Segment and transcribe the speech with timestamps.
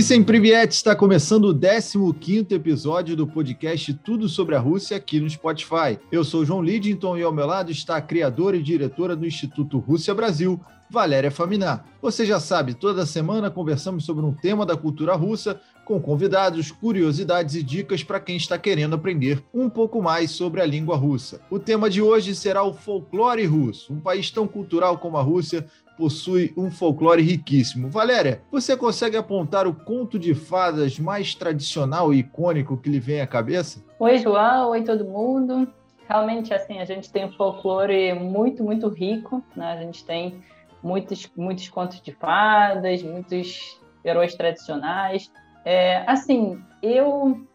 [0.00, 5.28] Vicem Priviet está começando o 15º episódio do podcast Tudo sobre a Rússia aqui no
[5.28, 5.98] Spotify.
[6.10, 9.78] Eu sou João Lidington e ao meu lado está a criadora e diretora do Instituto
[9.78, 10.58] Rússia Brasil,
[10.88, 11.84] Valéria Faminar.
[12.00, 17.54] Você já sabe, toda semana conversamos sobre um tema da cultura russa com convidados, curiosidades
[17.54, 21.42] e dicas para quem está querendo aprender um pouco mais sobre a língua russa.
[21.50, 23.92] O tema de hoje será o folclore russo.
[23.92, 25.66] Um país tão cultural como a Rússia
[26.00, 27.90] possui um folclore riquíssimo.
[27.90, 33.20] Valéria, você consegue apontar o conto de fadas mais tradicional e icônico que lhe vem
[33.20, 33.84] à cabeça?
[33.98, 34.70] Oi, João.
[34.70, 35.70] Oi, todo mundo.
[36.08, 39.74] Realmente, assim, a gente tem um folclore muito, muito rico, né?
[39.74, 40.42] A gente tem
[40.82, 45.30] muitos, muitos contos de fadas, muitos heróis tradicionais.
[45.66, 47.46] É, assim, eu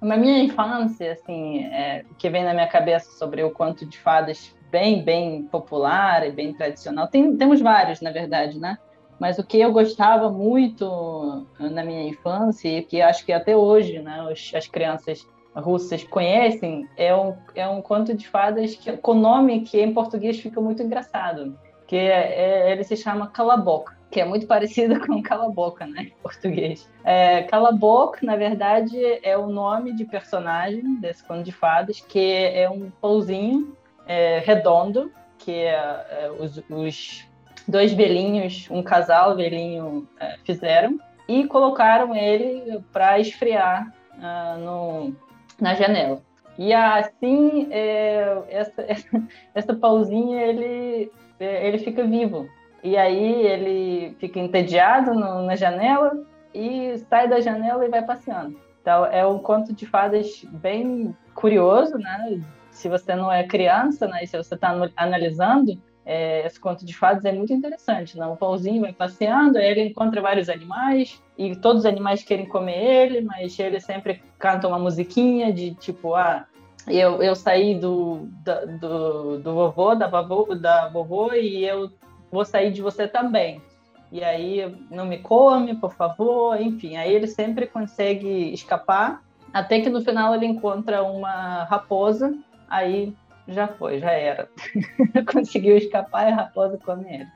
[0.00, 4.56] na minha infância, assim, é, que vem na minha cabeça sobre o conto de fadas
[4.70, 7.08] bem, bem popular e bem tradicional.
[7.08, 8.78] Tem, temos vários, na verdade, né?
[9.18, 13.98] Mas o que eu gostava muito na minha infância e que acho que até hoje,
[13.98, 19.60] né, as crianças russas conhecem é um, é um conto de fadas que, com nome
[19.60, 24.20] que em português fica muito engraçado, que é, é, ele se chama Cala Boca, que
[24.20, 26.88] é muito parecido com Cala Boca, né, em português.
[27.04, 32.32] É, Cala Boca, na verdade, é o nome de personagem desse conto de fadas, que
[32.32, 33.76] é um pauzinho
[34.10, 37.30] é, redondo, que é, é, os, os,
[37.68, 45.14] dois velhinhos, um casal velhinho, é, fizeram, e colocaram ele para esfriar ah, no,
[45.60, 46.20] na janela.
[46.58, 49.22] E assim, é, essa, essa,
[49.54, 52.48] essa pauzinha, ele, ele fica vivo.
[52.82, 58.58] E aí ele fica entediado no, na janela e sai da janela e vai passeando.
[58.82, 62.42] Então é um conto de fadas bem curioso, né?
[62.70, 66.96] Se você não é criança, né, e se você está analisando, é, esse conto de
[66.96, 68.18] fadas é muito interessante.
[68.18, 68.26] Né?
[68.26, 72.76] O pauzinho vai passeando, aí ele encontra vários animais, e todos os animais querem comer
[72.76, 76.46] ele, mas ele sempre canta uma musiquinha de tipo, ah,
[76.88, 81.90] eu, eu saí do, da, do, do vovô, da vovô, da vovô, e eu
[82.30, 83.62] vou sair de você também.
[84.10, 86.96] E aí, não me come, por favor, enfim.
[86.96, 89.22] Aí ele sempre consegue escapar,
[89.52, 92.36] até que no final ele encontra uma raposa
[92.70, 93.14] aí
[93.48, 94.48] já foi, já era.
[95.30, 97.28] Conseguiu escapar e a raposa come ele.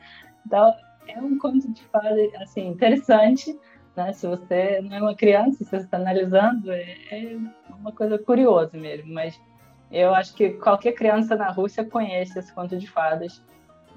[0.47, 0.73] Então,
[1.09, 3.59] é um conto de fada assim, interessante,
[3.97, 4.13] né?
[4.13, 7.37] Se você não é uma criança, se você está analisando, é, é
[7.79, 9.39] uma coisa curiosa mesmo, mas
[9.91, 13.43] eu acho que qualquer criança na Rússia conhece esse conto de fadas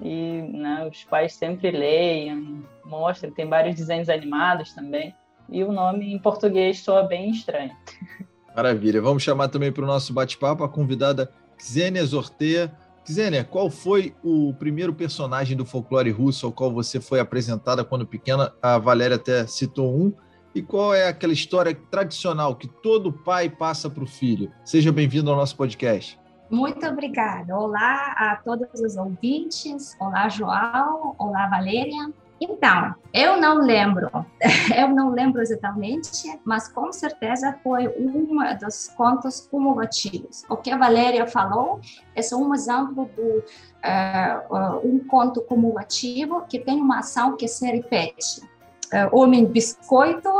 [0.00, 5.14] e né, os pais sempre leem, mostram, tem vários desenhos animados também,
[5.48, 7.74] e o nome em português soa bem estranho.
[8.58, 9.00] Maravilha.
[9.00, 12.76] Vamos chamar também para o nosso bate-papo a convidada Xênia Zortea.
[13.06, 18.04] Xênia, qual foi o primeiro personagem do folclore russo ao qual você foi apresentada quando
[18.04, 18.52] pequena?
[18.60, 20.12] A Valéria até citou um.
[20.56, 24.50] E qual é aquela história tradicional que todo pai passa para o filho?
[24.64, 26.18] Seja bem-vindo ao nosso podcast.
[26.50, 27.56] Muito obrigada.
[27.56, 29.96] Olá a todos os ouvintes.
[30.00, 31.14] Olá, João.
[31.16, 32.12] Olá, Valéria.
[32.40, 34.10] Então, eu não lembro,
[34.76, 40.44] eu não lembro exatamente, mas com certeza foi um dos contos cumulativos.
[40.48, 41.80] O que a Valéria falou
[42.14, 47.66] é só um exemplo de uh, um conto cumulativo que tem uma ação que se
[47.66, 48.40] repete.
[48.90, 50.30] Uh, homem biscoito,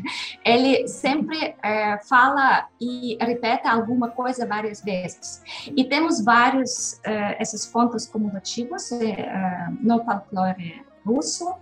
[0.42, 5.42] ele sempre uh, fala e repete alguma coisa várias vezes.
[5.76, 8.90] E temos vários uh, esses contos cumulativos
[9.82, 11.52] no folclore russo.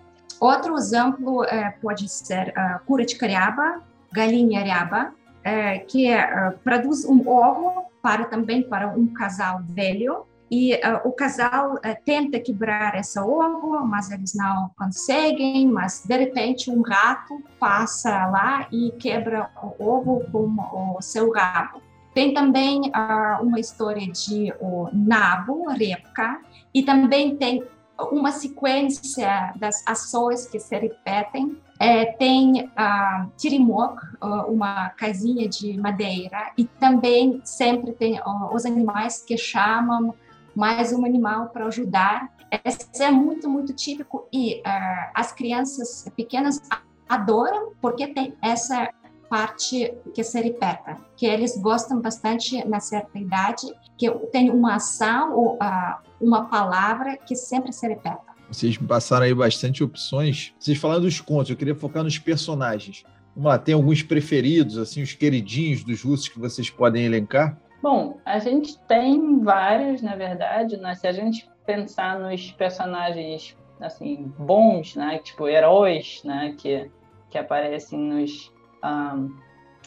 [0.40, 3.82] Outro exemplo é, pode ser a cura de cariaba,
[4.12, 10.74] galinha riaba, é, que é, produz um ovo para também para um casal velho e
[10.74, 15.68] uh, o casal uh, tenta quebrar esse ovo, mas eles não conseguem.
[15.68, 21.82] Mas de repente um rato passa lá e quebra o ovo com o seu rabo.
[22.14, 26.40] Tem também uh, uma história de o nabo, repka,
[26.72, 27.64] e também tem
[28.10, 31.56] uma sequência das ações que se repetem.
[31.78, 34.00] É, tem a tirimok,
[34.48, 38.18] uma casinha de madeira, e também sempre tem
[38.52, 40.14] os animais que chamam
[40.54, 42.32] mais um animal para ajudar.
[42.64, 46.60] Esse é muito, muito típico e uh, as crianças pequenas
[47.08, 48.90] adoram porque tem essa
[49.28, 55.36] parte que se repete, que eles gostam bastante na certa idade, que tem uma ação
[55.36, 58.18] ou uh, uma palavra que sempre se repete.
[58.48, 60.54] Vocês passaram aí bastante opções.
[60.58, 63.04] Vocês falaram dos contos, eu queria focar nos personagens.
[63.34, 67.58] Vamos lá, tem alguns preferidos, assim, os queridinhos dos russos que vocês podem elencar?
[67.82, 70.94] Bom, a gente tem vários, na verdade, né?
[70.94, 76.90] Se a gente pensar nos personagens assim bons, né, tipo heróis, né, que
[77.28, 78.52] que aparecem nos,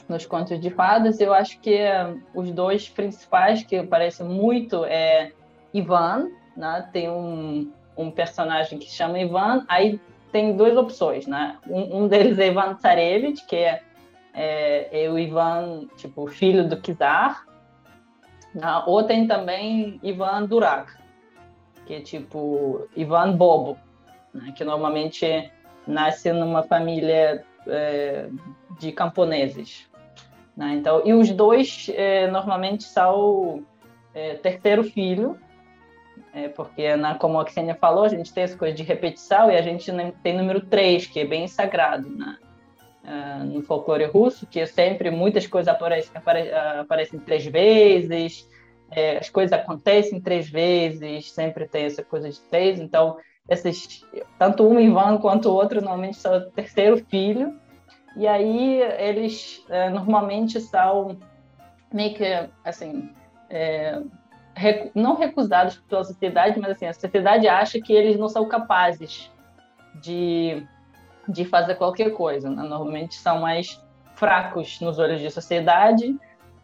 [0.07, 1.19] nos contos de fadas.
[1.19, 5.31] Eu acho que um, os dois principais que aparecem muito é
[5.73, 6.87] Ivan, né?
[6.91, 9.99] Tem um, um personagem que chama Ivan, aí
[10.31, 11.57] tem duas opções, né?
[11.67, 13.81] Um, um deles é Ivan Tsarevich, que é,
[14.33, 17.45] é, é, o Ivan, tipo, filho do Kizar.
[18.53, 18.83] Né?
[18.87, 20.91] Ou tem também Ivan Durak,
[21.85, 23.77] que é tipo Ivan Bobo,
[24.33, 24.51] né?
[24.55, 25.51] que normalmente
[25.85, 28.29] nasce numa família é,
[28.79, 29.89] de camponeses.
[30.55, 30.75] Né?
[30.75, 33.63] Então, e os dois é, normalmente são
[34.13, 35.37] é, terceiro filho,
[36.33, 39.57] é, porque, na, como a Ksenia falou, a gente tem essa coisa de repetição e
[39.57, 39.91] a gente
[40.21, 42.37] tem número 3, que é bem sagrado né?
[43.01, 48.47] Uh, no folclore russo, que é sempre muitas coisas aparecem, apare, aparecem três vezes,
[48.91, 53.17] é, as coisas acontecem três vezes, sempre tem essa coisa de três, então
[53.49, 54.05] esses,
[54.37, 57.59] tanto um Ivan quanto o outro normalmente são o terceiro filho,
[58.15, 61.17] e aí eles é, normalmente são
[61.91, 63.09] meio que assim
[63.49, 64.01] é,
[64.93, 69.31] não recusados pela sociedade, mas assim, a sociedade acha que eles não são capazes
[69.95, 70.65] de,
[71.27, 72.49] de fazer qualquer coisa.
[72.49, 72.63] Né?
[72.63, 73.81] Normalmente são mais
[74.15, 76.17] fracos nos olhos da sociedade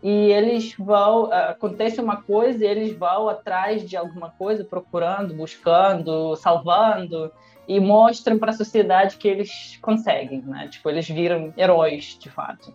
[0.08, 6.36] e eles vão acontece uma coisa e eles vão atrás de alguma coisa procurando buscando
[6.36, 7.32] salvando
[7.68, 10.68] e mostram para a sociedade que eles conseguem né?
[10.68, 12.72] Tipo eles viram heróis de fato.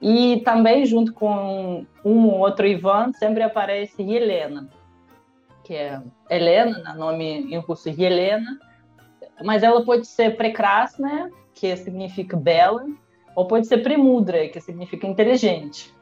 [0.00, 4.68] E também, junto com um ou outro Ivan, sempre aparece Helena,
[5.64, 6.00] que é
[6.30, 8.60] Helena, né, nome em russo Helena,
[9.42, 12.84] mas ela pode ser Prekrasna, que significa bela,
[13.34, 15.92] ou pode ser Premudra, que significa inteligente.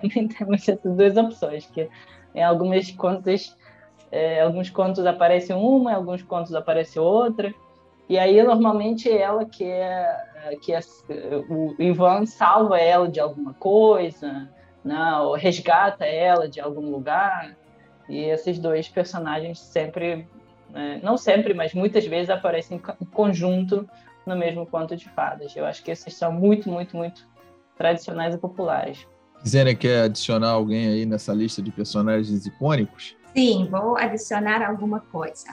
[0.00, 1.88] Também temos essas duas opções, que
[2.34, 3.56] em algumas contas,
[4.10, 7.54] é, alguns contos aparece uma, em alguns contos aparece outra.
[8.08, 10.16] E aí, normalmente, ela que é,
[10.62, 10.80] que é,
[11.48, 14.48] o Ivan salva ela de alguma coisa,
[14.84, 15.16] né?
[15.18, 17.56] ou resgata ela de algum lugar.
[18.08, 20.28] E esses dois personagens sempre,
[20.70, 21.00] né?
[21.02, 23.88] não sempre, mas muitas vezes aparecem em conjunto
[24.26, 25.54] no mesmo conto de fadas.
[25.56, 27.26] Eu acho que esses são muito, muito, muito
[27.76, 29.06] tradicionais e populares.
[29.46, 33.16] Zênia quer adicionar alguém aí nessa lista de personagens icônicos?
[33.34, 35.46] Sim, vou adicionar alguma coisa.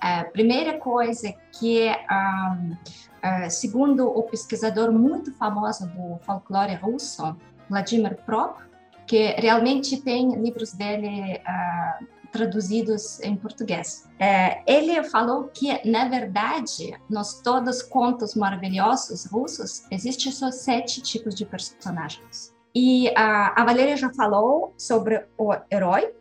[0.00, 7.36] A primeira coisa que, um, segundo o pesquisador muito famoso do folclore russo,
[7.68, 8.58] Vladimir Prop,
[9.06, 14.08] que realmente tem livros dele uh, traduzidos em português.
[14.12, 21.34] Uh, ele falou que, na verdade, nos todos contos maravilhosos russos, existem só sete tipos
[21.34, 22.53] de personagens.
[22.74, 26.12] E a Valéria já falou sobre o herói,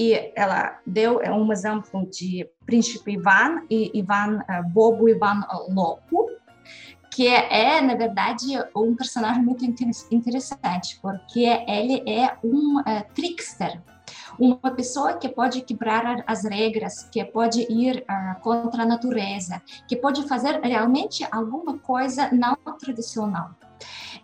[0.00, 6.26] e ela deu é um exemplo de Príncipe Ivan e Ivan uh, Bobo Ivan Louco,
[7.12, 13.82] que é, na verdade, um personagem muito interessante, porque ele é um uh, trickster,
[14.38, 19.96] uma pessoa que pode quebrar as regras, que pode ir uh, contra a natureza, que
[19.96, 23.50] pode fazer realmente alguma coisa não tradicional.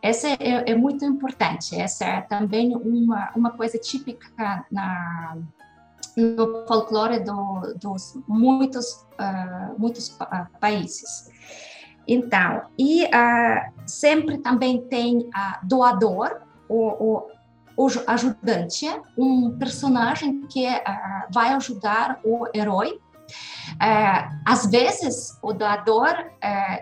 [0.07, 5.37] Essa é, é muito importante, essa é também uma, uma coisa típica na,
[6.17, 11.29] no folclore do, dos muitos, uh, muitos uh, países.
[12.07, 17.27] Então, e uh, sempre também tem a doador, o, o,
[17.77, 18.87] o, ajudante,
[19.19, 20.67] um personagem que
[21.35, 23.01] vai ajudar o herói.
[24.45, 26.31] às vezes, o doador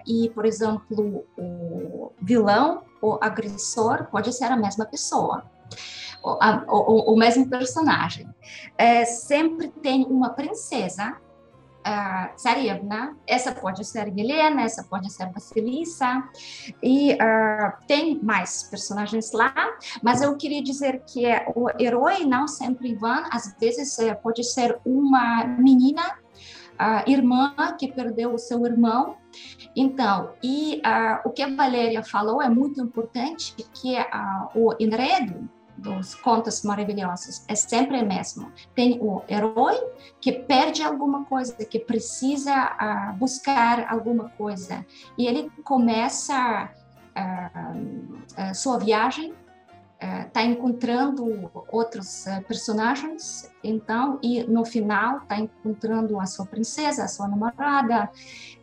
[0.06, 5.44] e, por exemplo, o vilão, o agressor, pode ser a mesma pessoa
[6.24, 8.26] o, a, o, o mesmo personagem.
[8.78, 11.16] É, sempre tem uma princesa
[11.86, 16.24] uh, Tsarevna, essa pode ser Helena, essa pode ser Vasilissa,
[16.82, 19.54] e uh, tem mais personagens lá,
[20.02, 24.78] mas eu queria dizer que o herói não sempre Ivan, às vezes é, pode ser
[24.84, 26.18] uma menina,
[26.78, 29.16] a irmã que perdeu o seu irmão.
[29.74, 33.96] Então, e uh, o que a Valéria falou é muito importante, que
[34.54, 38.50] o enredo dos contos maravilhosos é sempre o mesmo.
[38.74, 39.76] Tem o herói
[40.20, 44.84] que perde alguma coisa, que precisa buscar alguma coisa,
[45.18, 46.70] e ele começa
[47.16, 49.34] uh, uh, sua viagem,
[50.26, 57.28] está encontrando outros personagens, então, e no final está encontrando a sua princesa, a sua
[57.28, 58.10] namorada.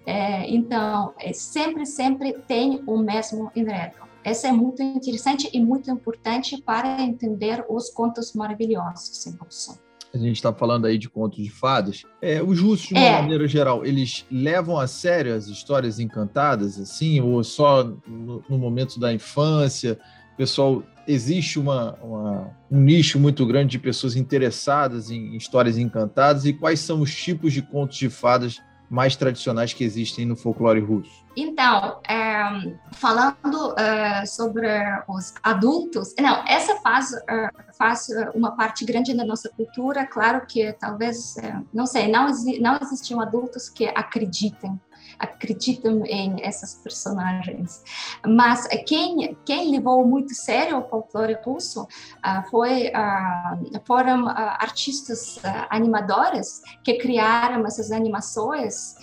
[0.06, 4.02] É, então, é, sempre, sempre tem o mesmo enredo.
[4.24, 9.80] Essa é muito interessante e muito importante para entender os contos maravilhosos em russo.
[10.14, 13.22] a gente está falando aí de contos de fadas, é, os russos, de uma é.
[13.22, 19.00] maneira geral, eles levam a sério as histórias encantadas, assim, ou só no, no momento
[19.00, 19.98] da infância?
[20.38, 26.54] Pessoal, existe uma, uma, um nicho muito grande de pessoas interessadas em histórias encantadas e
[26.54, 31.24] quais são os tipos de contos de fadas mais tradicionais que existem no folclore russo?
[31.36, 34.68] Então, é, falando é, sobre
[35.08, 40.06] os adultos, não, essa faz, é, faz uma parte grande da nossa cultura.
[40.06, 42.28] Claro que talvez, é, não sei, não,
[42.60, 44.78] não existiam adultos que acreditem
[45.20, 47.84] acreditam em essas personagens.
[48.26, 55.40] Mas quem, quem levou muito sério o folclore russo uh, foi, uh, foram uh, artistas
[55.70, 58.96] animadores que criaram essas animações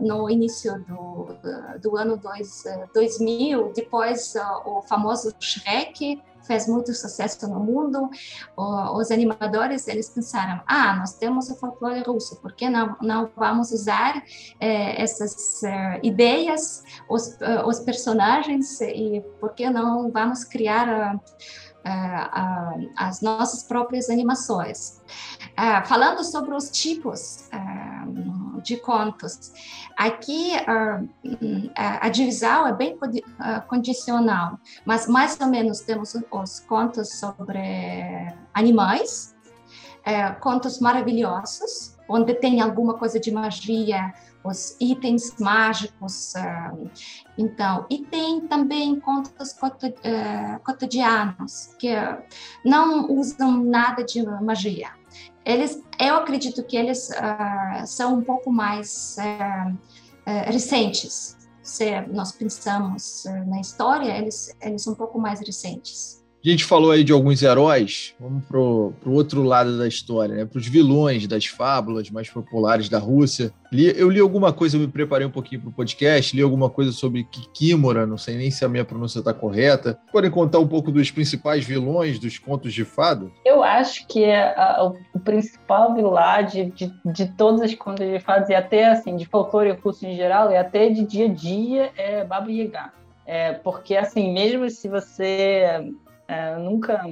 [0.00, 1.28] no início do,
[1.80, 8.08] do ano dois, 2000, depois o famoso Shrek, fez muito sucesso no mundo,
[8.56, 13.70] os animadores eles pensaram, ah, nós temos o folclore russo, por que não, não vamos
[13.70, 14.22] usar
[14.58, 15.60] eh, essas
[16.02, 21.20] ideias, os, os personagens e por que não vamos criar
[22.96, 25.00] as nossas próprias animações.
[25.86, 27.48] falando sobre os tipos
[28.62, 29.52] de contos,
[29.96, 30.52] aqui
[31.76, 32.98] a divisão é bem
[33.68, 37.60] condicional, mas mais ou menos temos os contos sobre
[38.54, 39.34] animais,
[40.40, 44.12] contos maravilhosos, onde tem alguma coisa de magia,
[44.44, 46.32] os itens mágicos.
[46.34, 46.90] Uh,
[47.36, 51.90] então, e tem também contos uh, cotidianos que
[52.64, 54.97] não usam nada de magia.
[55.44, 59.16] Eles, eu acredito que eles uh, são um pouco mais
[60.46, 61.36] recentes.
[61.62, 66.17] Se nós pensamos na história, eles, eles são um pouco mais recentes.
[66.48, 70.44] A gente falou aí de alguns heróis, vamos para o outro lado da história, né?
[70.46, 73.52] para os vilões das fábulas mais populares da Rússia.
[73.70, 76.70] Li, eu li alguma coisa, eu me preparei um pouquinho para o podcast, li alguma
[76.70, 79.98] coisa sobre Kikimora, não sei nem se a minha pronúncia está correta.
[80.10, 83.30] Podem contar um pouco dos principais vilões dos contos de fado?
[83.44, 88.20] Eu acho que é a, o principal vilão de, de, de todos os contos de
[88.20, 91.90] fadas, e até assim, de folclore russo em geral, e até de dia a dia,
[91.94, 92.90] é Baba Yaga.
[93.26, 95.92] É, porque, assim, mesmo se você
[96.28, 97.04] é, nunca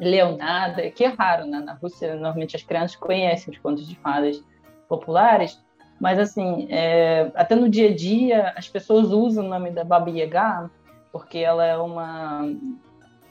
[0.00, 1.60] leu nada, que é raro, né?
[1.60, 4.42] Na Rússia, normalmente as crianças conhecem os contos de fadas
[4.88, 5.62] populares,
[6.00, 10.10] mas assim, é, até no dia a dia as pessoas usam o nome da Baba
[10.10, 10.70] Yaga
[11.12, 12.44] porque ela é uma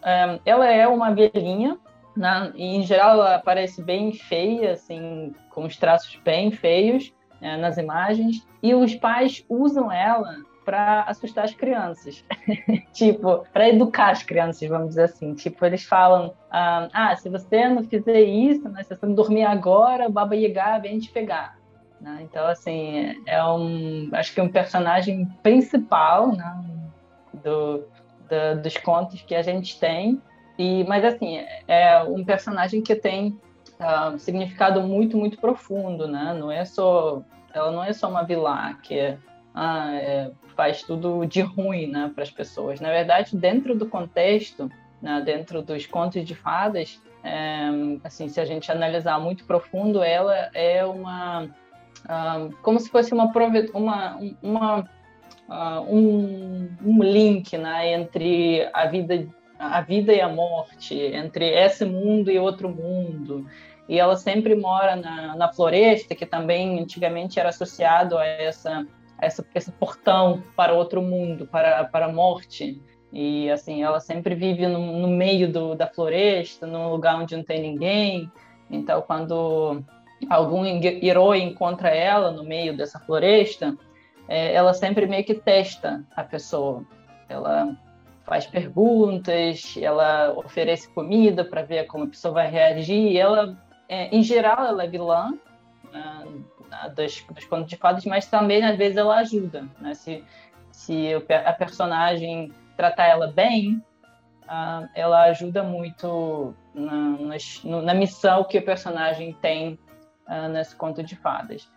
[0.01, 1.77] é, ela é uma velhinha,
[2.15, 2.51] né?
[2.55, 7.77] e em geral ela parece bem feia, assim, com os traços bem feios é, nas
[7.77, 12.23] imagens, e os pais usam ela para assustar as crianças.
[12.93, 15.33] tipo, para educar as crianças, vamos dizer assim.
[15.33, 19.43] Tipo, eles falam: ah, ah, se você não fizer isso, né, se você não dormir
[19.43, 21.57] agora, o Baba Yaga vem te pegar.
[22.03, 22.19] Né?
[22.23, 24.09] Então, assim, é um.
[24.11, 26.63] Acho que é um personagem principal né,
[27.33, 30.21] do, do, dos contos que a gente tem.
[30.57, 33.39] E, mas, assim, é um personagem que tem
[33.79, 36.35] uh, significado muito, muito profundo, né?
[36.37, 37.21] Não é só.
[37.53, 39.17] Ela não é só uma vilã que
[39.53, 42.79] ah, é, faz tudo de ruim né, para as pessoas.
[42.79, 44.69] Na verdade, dentro do contexto,
[45.01, 47.69] né, dentro dos contos de fadas, é,
[48.03, 51.49] assim, se a gente analisar muito profundo, ela é uma
[52.07, 53.31] ah, como se fosse uma
[53.73, 54.79] uma, uma
[55.47, 59.25] uh, um, um, link né, entre a vida
[59.57, 63.47] a vida e a morte, entre esse mundo e outro mundo.
[63.87, 68.85] E ela sempre mora na, na floresta, que também antigamente era associado a essa
[69.23, 72.81] essa, esse portão para outro mundo, para, para a morte.
[73.11, 77.43] E assim, ela sempre vive no, no meio do, da floresta, num lugar onde não
[77.43, 78.31] tem ninguém.
[78.69, 79.83] Então, quando
[80.29, 83.77] algum herói encontra ela no meio dessa floresta,
[84.27, 86.83] é, ela sempre meio que testa a pessoa.
[87.29, 87.77] Ela
[88.25, 93.17] faz perguntas, ela oferece comida para ver como a pessoa vai reagir.
[93.17, 95.33] Ela, é, em geral, ela é vilã,
[96.95, 99.93] dos, contos de fadas, mas também às vezes ela ajuda, né?
[99.93, 100.23] Se,
[100.71, 101.09] se
[101.45, 103.81] a personagem tratar ela bem,
[104.43, 107.17] uh, ela ajuda muito na,
[107.81, 109.79] na, missão que o personagem tem
[110.27, 111.69] uh, nesse conto de fadas.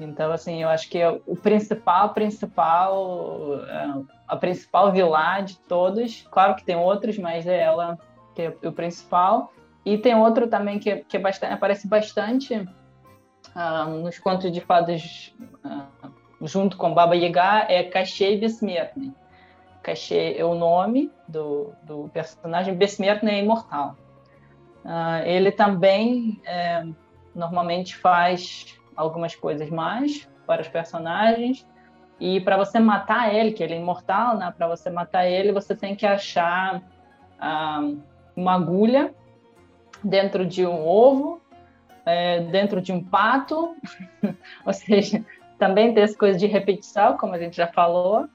[0.00, 6.26] Então, assim, eu acho que é o principal, principal, uh, a principal vilã de todos,
[6.30, 7.98] claro que tem outros, mas é ela
[8.34, 9.52] que é o principal.
[9.84, 12.66] E tem outro também que, que é bastante, aparece bastante
[13.54, 15.86] ah, nos contos de fadas, ah,
[16.40, 19.14] junto com Baba Yaga, é Cachê Besmerne.
[19.82, 23.96] Cachê é o nome do, do personagem, Besmerne é imortal.
[24.84, 26.84] Uh, ele também é,
[27.34, 31.66] normalmente faz algumas coisas mais para os personagens.
[32.18, 34.52] E para você matar ele, que ele é imortal, né?
[34.56, 36.80] Para você matar ele, você tem que achar
[38.36, 39.12] uma agulha
[40.04, 41.40] dentro de um ovo,
[42.06, 43.74] é, dentro de um pato,
[44.64, 45.24] ou seja,
[45.58, 48.28] também tem essa coisa de repetição, como a gente já falou,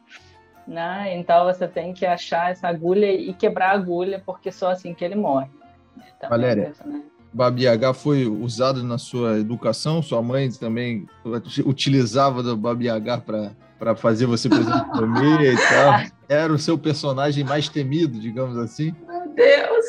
[0.68, 1.18] né?
[1.18, 5.04] Então você tem que achar essa agulha e quebrar a agulha, porque só assim que
[5.04, 5.48] ele morre.
[6.20, 7.04] Também Valéria, né?
[7.34, 10.02] Babi H foi usado na sua educação?
[10.02, 11.06] Sua mãe também
[11.66, 13.22] utilizava do Babi H
[13.78, 16.18] para fazer você, por exemplo, comer e tal?
[16.28, 18.96] Era o seu personagem mais temido, digamos assim?
[19.38, 19.86] Deus!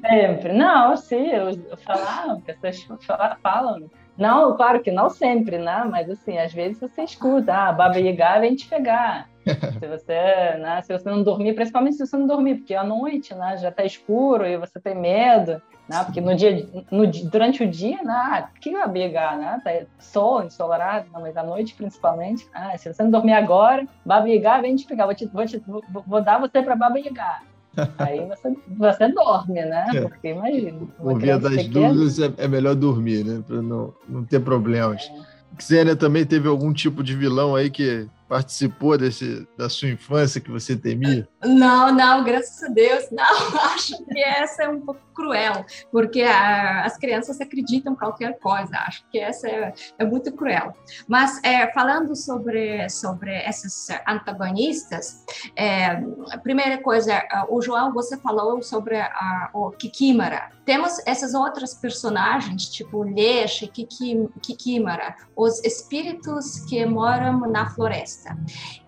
[0.00, 0.52] Sempre.
[0.54, 3.04] Não, sim, eu, falava, pessoas
[3.42, 3.90] falam.
[4.16, 5.86] Não, claro que não sempre, né?
[5.90, 9.28] Mas assim, às vezes você escuta, ah, Baba Yaga vem te pegar.
[9.44, 13.34] se você, né, se você não dormir, principalmente se você não dormir, porque à noite,
[13.34, 16.02] né, já está escuro e você tem medo, né?
[16.02, 19.60] Porque no dia, no, durante o dia, né, ah, que Baba Yaga, né?
[19.62, 24.28] Tá sol, ensolarado, não, mas à noite principalmente, ah, se você não dormir agora, Baba
[24.28, 27.55] Yaga vem te pegar, vou, te, vou, te, vou, vou dar você para Baba Yaga.
[27.98, 29.86] Aí você, você dorme, né?
[29.94, 30.00] É.
[30.00, 30.78] Porque imagina.
[30.98, 33.42] Por via das dúvidas, é, é, melhor dormir, né?
[33.46, 35.02] Para não, não ter problemas.
[35.02, 35.36] É.
[35.62, 40.50] Xênia também teve algum tipo de vilão aí que participou desse, da sua infância que
[40.50, 41.28] você temia?
[41.46, 43.24] Não, não, graças a Deus, não.
[43.74, 48.76] Acho que essa é um pouco cruel, porque a, as crianças acreditam em qualquer coisa.
[48.86, 50.74] Acho que essa é, é muito cruel.
[51.08, 55.24] Mas é, falando sobre sobre esses antagonistas,
[55.56, 60.50] é, a primeira coisa, o João você falou sobre a, o Kikimara.
[60.64, 68.36] Temos essas outras personagens, tipo Leche, Kikimara, os espíritos que moram na floresta.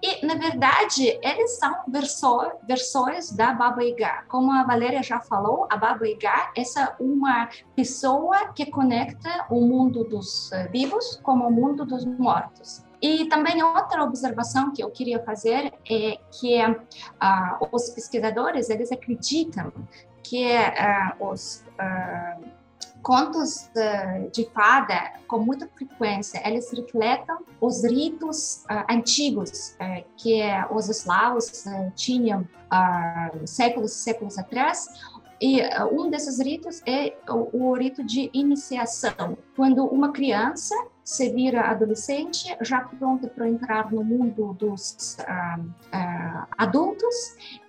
[0.02, 4.24] E, na verdade, eles são versões, versões da Baba Yaga.
[4.28, 6.62] Como a Valéria já falou, a Baba Yaga é
[7.00, 12.84] uma pessoa que conecta o mundo dos eh, vivos com o mundo dos mortos.
[13.00, 19.72] E também outra observação que eu queria fazer é que uh, os pesquisadores eles acreditam
[20.22, 22.57] que uh, os uh,
[23.02, 30.42] contos de, de fada, com muita frequência, eles refletem os ritos uh, antigos uh, que
[30.70, 32.46] os eslavos uh, tinham
[33.46, 34.86] séculos e séculos atrás,
[35.40, 40.74] e um desses ritos é o, o, rito de iniciação, quando uma criança
[41.08, 47.14] se vira adolescente, já pronta para entrar no mundo dos uh, uh, adultos.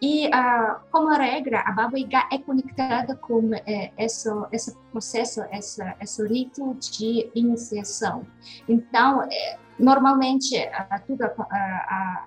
[0.01, 5.81] E, uh, como regra, a Baba Yaga é conectada com eh, esse, esse processo, esse,
[6.01, 8.27] esse rito de iniciação.
[8.67, 10.69] Então, eh, normalmente
[11.07, 11.23] tudo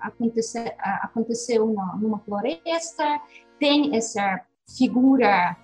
[0.01, 3.21] acontece, aconteceu numa floresta,
[3.59, 5.55] tem essa figura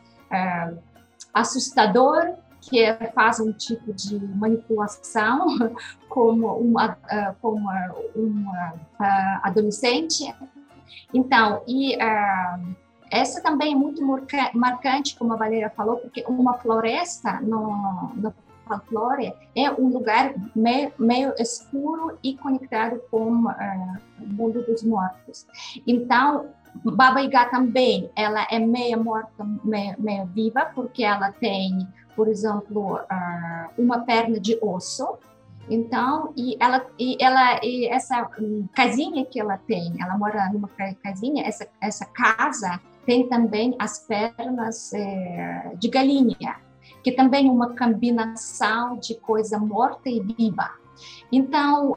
[1.33, 5.47] assustadora que faz um tipo de manipulação
[6.09, 7.69] como uma, uh, como
[8.15, 10.33] uma uh, adolescente.
[11.13, 12.75] Então, e uh,
[13.11, 14.01] essa também é muito
[14.53, 18.33] marcante, como a Valéria falou, porque uma floresta no, no
[18.67, 25.47] folclore é um lugar meio, meio escuro e conectado com o mundo dos mortos.
[25.87, 31.87] Então, Baba Yaga também, ela é meia morta, meia, meia viva, porque ela tem
[32.19, 32.99] por exemplo,
[33.77, 35.17] uma perna de osso.
[35.69, 38.29] Então, e ela, e ela, e essa
[38.73, 40.69] casinha que ela tem, ela mora numa
[41.01, 46.57] casinha, essa, essa casa tem também as pernas é, de galinha,
[47.01, 50.71] que também é uma combinação de coisa morta e viva.
[51.31, 51.95] Então,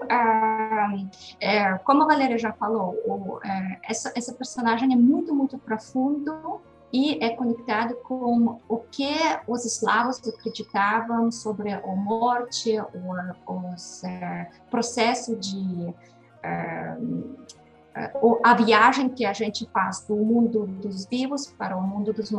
[1.40, 6.60] é, como a Valéria já falou, o, é, essa, essa personagem é muito, muito profundo
[6.92, 9.14] e é conectado com o que
[9.46, 15.94] os eslavos acreditavam sobre a morte, o os, uh, processo de
[18.42, 22.30] a viagem que a gente faz do mundo dos vivos para o mundo dos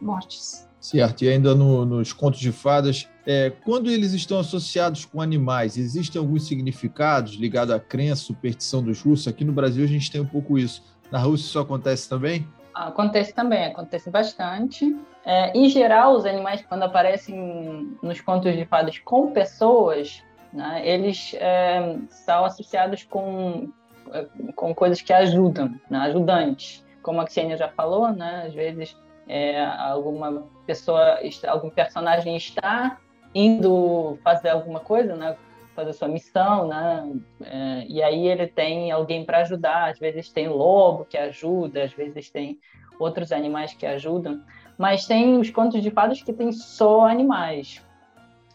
[0.00, 0.68] mortos.
[0.84, 5.78] Certo, e ainda no, nos contos de fadas, é, quando eles estão associados com animais,
[5.78, 9.26] existem alguns significados ligados à crença, superstição dos russos?
[9.26, 10.84] Aqui no Brasil a gente tem um pouco isso.
[11.10, 12.46] Na Rússia isso acontece também?
[12.74, 14.94] Acontece também, acontece bastante.
[15.24, 21.34] É, em geral, os animais, quando aparecem nos contos de fadas com pessoas, né, eles
[21.38, 23.70] é, são associados com,
[24.12, 26.84] é, com coisas que ajudam, né, ajudantes.
[27.02, 28.94] Como a Xenia já falou, né, às vezes
[29.28, 32.98] é, alguma pessoa, algum personagem está
[33.34, 35.36] indo fazer alguma coisa, né,
[35.74, 37.12] fazer sua missão, né?
[37.42, 39.90] É, e aí ele tem alguém para ajudar.
[39.90, 42.58] Às vezes tem lobo que ajuda, às vezes tem
[42.98, 44.42] outros animais que ajudam.
[44.78, 47.82] Mas tem os contos de fadas que tem só animais.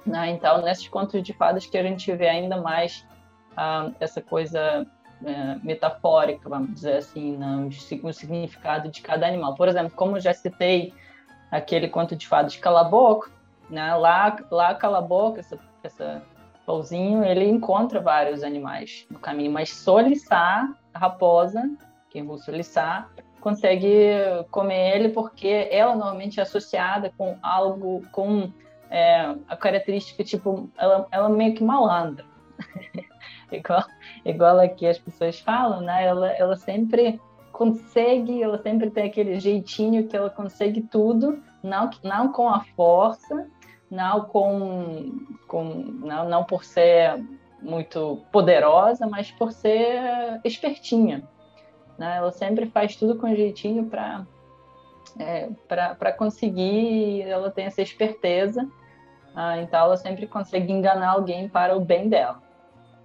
[0.06, 0.32] Né?
[0.32, 3.06] Então, nesses contos de fadas que a gente vê ainda mais
[3.52, 4.86] uh, essa coisa
[5.22, 7.48] uh, metafórica, vamos dizer assim, né?
[7.48, 9.56] o, o, significado de cada animal.
[9.56, 10.94] Por exemplo, como já citei
[11.52, 13.30] aquele conto de fadas Calabouco,
[13.70, 13.94] né?
[13.96, 16.22] lá, lá Calabouco, essa, essa
[16.66, 21.68] pauzinho, ele encontra vários animais no caminho, mas só a raposa,
[22.10, 23.08] que em russo Lissá,
[23.40, 23.90] consegue
[24.52, 28.52] comer ele porque ela normalmente é associada com algo, com
[28.90, 32.26] é, a característica, tipo, ela, ela meio que malandra.
[33.56, 33.84] igual,
[34.26, 36.06] igual aqui as pessoas falam, né?
[36.06, 37.20] Ela, ela sempre
[37.52, 43.48] consegue, ela sempre tem aquele jeitinho que ela consegue tudo, não, não com a força,
[43.90, 47.22] não com, com não, não por ser
[47.62, 51.28] muito poderosa, mas por ser espertinha.
[51.98, 52.18] Né?
[52.18, 54.26] Ela sempre faz tudo com jeitinho para
[55.18, 58.70] é, para conseguir, ela tem essa esperteza,
[59.36, 62.42] ah, então ela sempre consegue enganar alguém para o bem dela.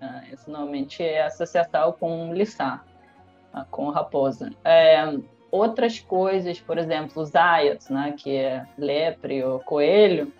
[0.00, 2.82] Ah, isso normalmente é associação com liçá,
[3.52, 4.50] ah, com raposa.
[4.64, 5.16] É,
[5.50, 10.32] outras coisas, por exemplo, os ayats, né, que é lepre ou coelho,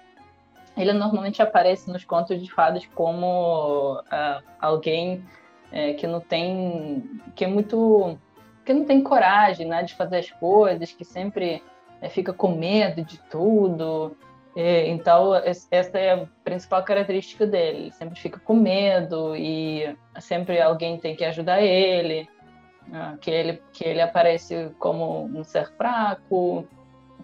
[0.77, 5.25] ele normalmente aparece nos contos de fadas como uh, alguém
[5.71, 8.19] é, que não tem, que é muito
[8.65, 11.63] porque não tem coragem né, de fazer as coisas, que sempre
[12.01, 14.17] é, fica com medo de tudo.
[14.57, 17.79] E, então, essa é a principal característica dele.
[17.79, 22.29] Ele sempre fica com medo e sempre alguém tem que ajudar ele.
[22.87, 26.67] Né, que ele, que ele aparece como um ser fraco,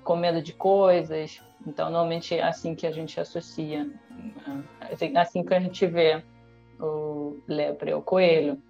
[0.02, 1.40] com medo de coisas.
[1.66, 4.64] Então, normalmente é assim que a gente associa, né,
[5.16, 6.22] assim que a gente vê
[6.80, 8.60] o lepre, o coelho.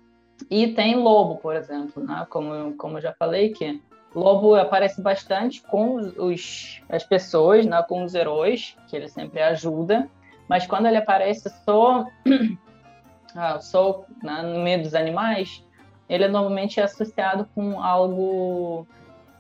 [0.51, 2.27] E tem lobo, por exemplo, né?
[2.31, 3.81] como, como eu já falei, que
[4.15, 7.83] lobo aparece bastante com os, as pessoas, né?
[7.83, 10.09] com os heróis, que ele sempre ajuda,
[10.49, 12.07] mas quando ele aparece só,
[13.35, 14.43] ah, só né?
[14.43, 15.65] no meio dos animais,
[16.09, 18.87] ele normalmente é associado com algo,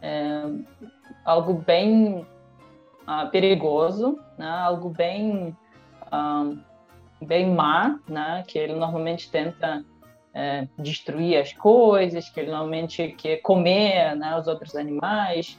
[0.00, 0.42] é,
[1.24, 2.26] algo bem
[3.06, 4.48] ah, perigoso, né?
[4.48, 5.56] algo bem,
[6.12, 6.52] ah,
[7.20, 8.44] bem má, né?
[8.46, 9.84] que ele normalmente tenta
[10.34, 15.58] é, destruir as coisas, que ele normalmente quer comer né, os outros animais,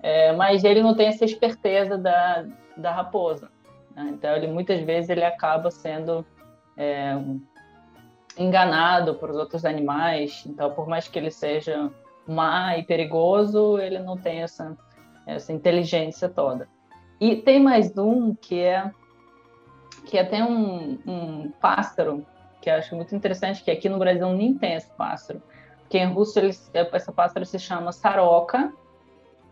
[0.00, 2.44] é, mas ele não tem essa esperteza da,
[2.76, 3.50] da raposa.
[3.94, 4.10] Né?
[4.14, 6.24] Então, ele muitas vezes ele acaba sendo
[6.76, 7.16] é,
[8.36, 10.44] enganado por os outros animais.
[10.46, 11.90] Então, por mais que ele seja
[12.26, 14.76] má e perigoso, ele não tem essa,
[15.26, 16.68] essa inteligência toda.
[17.20, 18.90] E tem mais um que é
[20.04, 22.26] que é até um, um pássaro
[22.62, 25.42] que eu acho muito interessante, que aqui no Brasil nem tem esse pássaro.
[25.80, 28.72] Porque em russo ele, essa pássaro se chama saroca,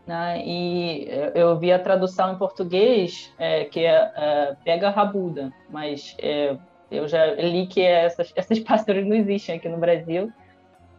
[0.06, 0.40] né?
[0.46, 6.56] e eu vi a tradução em português, é, que é, é pega rabuda, mas é,
[6.90, 10.32] eu já li que essas, essas pássaros não existem aqui no Brasil.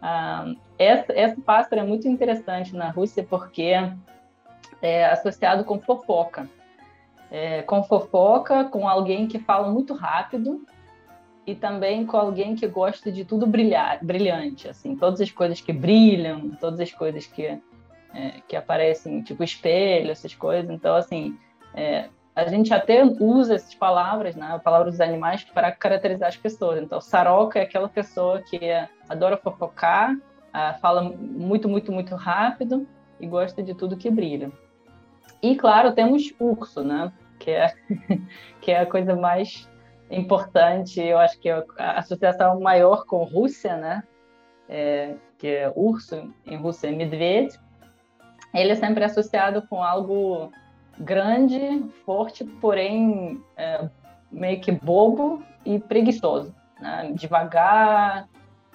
[0.02, 3.74] Ah, essa, essa pássaro é muito interessante na Rússia porque
[4.82, 6.50] é associado com fofoca.
[7.32, 10.66] É, com fofoca, com alguém que fala muito rápido,
[11.46, 15.74] e também com alguém que gosta de tudo brilhar, brilhante, assim, todas as coisas que
[15.74, 17.60] brilham, todas as coisas que, é,
[18.48, 20.70] que aparecem, tipo espelho, essas coisas.
[20.70, 21.38] Então, assim,
[21.74, 26.82] é, a gente até usa essas palavras, né, palavras dos animais, para caracterizar as pessoas.
[26.82, 28.60] Então, saroca é aquela pessoa que
[29.10, 30.16] adora fofocar,
[30.80, 32.88] fala muito, muito, muito rápido
[33.20, 34.52] e gosta de tudo que brilha.
[35.42, 37.74] E, claro, temos urso, né, que é,
[38.62, 39.71] que é a coisa mais
[40.18, 41.64] importante, eu acho que a
[41.98, 44.04] associação maior com Rússia, né?
[44.68, 47.60] É, que é urso, em russo é medved,
[48.54, 50.52] ele é sempre associado com algo
[51.00, 53.90] grande, forte, porém é,
[54.32, 57.12] meio que bobo e preguiçoso, né?
[57.14, 58.30] devagar,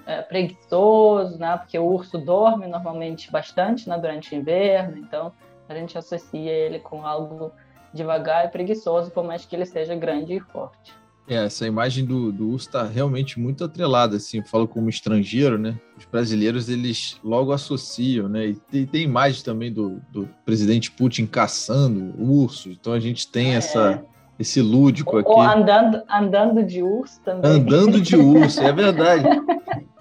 [0.07, 1.57] é, preguiçoso, né?
[1.57, 3.97] porque o urso dorme normalmente bastante né?
[3.99, 5.33] durante o inverno, então
[5.69, 7.53] a gente associa ele com algo
[7.93, 10.95] devagar e preguiçoso, por mais que ele seja grande e forte.
[11.29, 15.59] É, essa imagem do, do urso está realmente muito atrelada, assim, eu falo como estrangeiro,
[15.59, 15.77] né?
[15.99, 18.47] Os brasileiros, eles logo associam, né?
[18.47, 23.55] E tem, tem imagem também do, do presidente Putin caçando ursos, então a gente tem
[23.55, 23.57] é.
[23.57, 24.05] essa,
[24.39, 25.29] esse lúdico aqui.
[25.29, 27.51] Ou andando, andando de urso também.
[27.51, 29.25] Andando de urso, é verdade.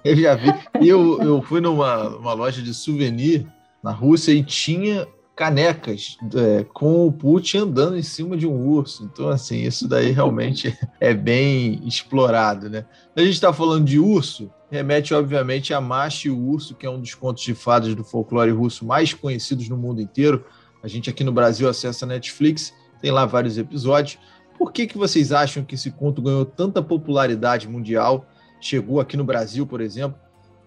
[0.04, 0.54] Eu já vi.
[0.80, 3.48] E eu, eu fui numa, numa loja de souvenir
[3.82, 9.04] na Rússia e tinha canecas é, com o Putin andando em cima de um urso.
[9.04, 12.86] Então, assim, isso daí realmente é bem explorado, né?
[13.15, 16.89] A gente está falando de urso, remete, obviamente, a Macho e o Urso, que é
[16.89, 20.45] um dos contos de fadas do folclore russo mais conhecidos no mundo inteiro.
[20.82, 24.17] A gente aqui no Brasil acessa a Netflix, tem lá vários episódios.
[24.58, 28.26] Por que, que vocês acham que esse conto ganhou tanta popularidade mundial?
[28.62, 30.17] Chegou aqui no Brasil, por exemplo,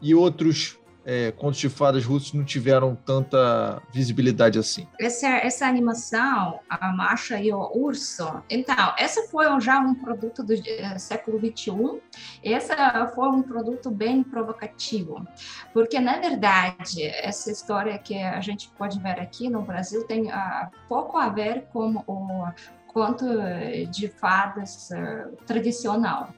[0.01, 0.78] e outros
[1.09, 4.87] é, contos de fadas russos não tiveram tanta visibilidade assim?
[5.01, 10.53] Essa, essa animação, a Marcha e o Urso, então, essa foi já um produto do
[10.53, 12.03] uh, século XXI,
[12.45, 15.27] essa foi um produto bem provocativo,
[15.73, 20.69] porque, na verdade, essa história que a gente pode ver aqui no Brasil tem uh,
[20.91, 22.47] pouco a ver com o
[22.87, 23.25] conto
[23.91, 26.29] de fadas uh, tradicional,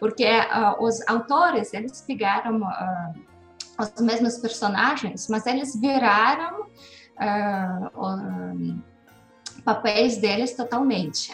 [0.00, 0.26] porque
[0.80, 2.60] os autores, eles pegaram
[3.78, 8.82] os mesmos personagens, mas eles viraram uh,
[9.64, 11.32] papéis deles totalmente.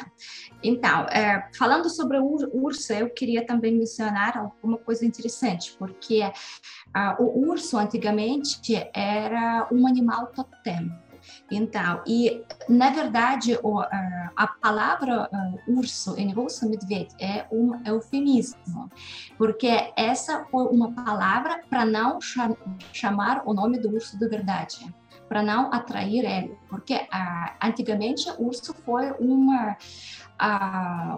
[0.62, 7.22] Então, uh, falando sobre o urso, eu queria também mencionar alguma coisa interessante, porque uh,
[7.22, 10.90] o urso antigamente era um animal totem.
[11.54, 15.28] Então, e na verdade o, a palavra
[15.68, 18.90] urso em russo, medved, é um eufemismo,
[19.36, 22.18] porque essa foi uma palavra para não
[22.92, 24.92] chamar o nome do urso de verdade
[25.28, 27.08] para não atrair ele, porque
[27.62, 29.78] antigamente o urso foi uma,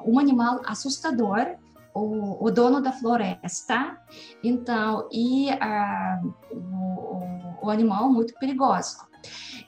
[0.07, 1.57] um animal assustador,
[1.93, 3.99] o, o, dono da floresta,
[4.43, 5.49] então, e
[6.53, 8.99] o, o, animal muito perigoso.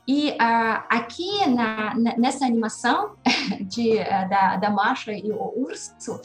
[0.06, 3.16] E uh, aqui na, nessa animação
[3.66, 6.20] de, uh, da, da marcha e o urso,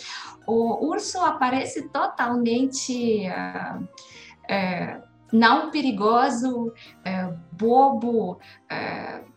[0.46, 3.88] o urso aparece totalmente uh,
[5.34, 6.74] não perigoso,
[7.54, 8.38] bobo.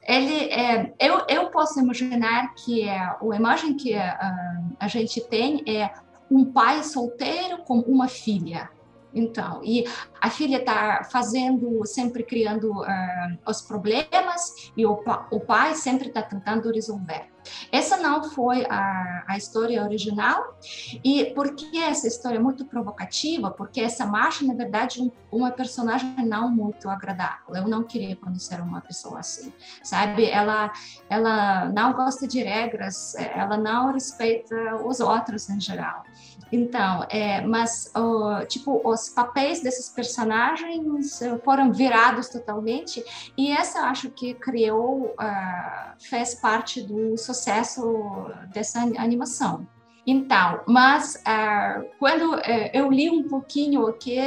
[0.02, 5.94] ele é, eu, eu posso imaginar que é, a imagem que a gente tem é
[6.28, 8.68] um pai solteiro com uma filha.
[9.14, 9.84] Então, e
[10.20, 16.22] a filha está fazendo, sempre criando uh, os problemas e o, o pai sempre está
[16.22, 17.33] tentando resolver.
[17.70, 20.56] Essa não foi a, a história original.
[21.02, 23.50] E por que essa história é muito provocativa?
[23.50, 27.54] Porque essa marcha, na verdade, um, uma personagem não muito agradável.
[27.54, 29.52] Eu não queria conhecer uma pessoa assim,
[29.82, 30.26] sabe?
[30.26, 30.72] Ela,
[31.08, 34.54] ela não gosta de regras, ela não respeita
[34.84, 36.04] os outros em geral.
[36.52, 43.04] Então, é, mas uh, tipo os papéis desses personagens foram virados totalmente
[43.36, 49.66] e essa acho que criou uh, fez parte do sucesso dessa animação.
[50.06, 54.18] Então, mas uh, quando uh, eu li um pouquinho o que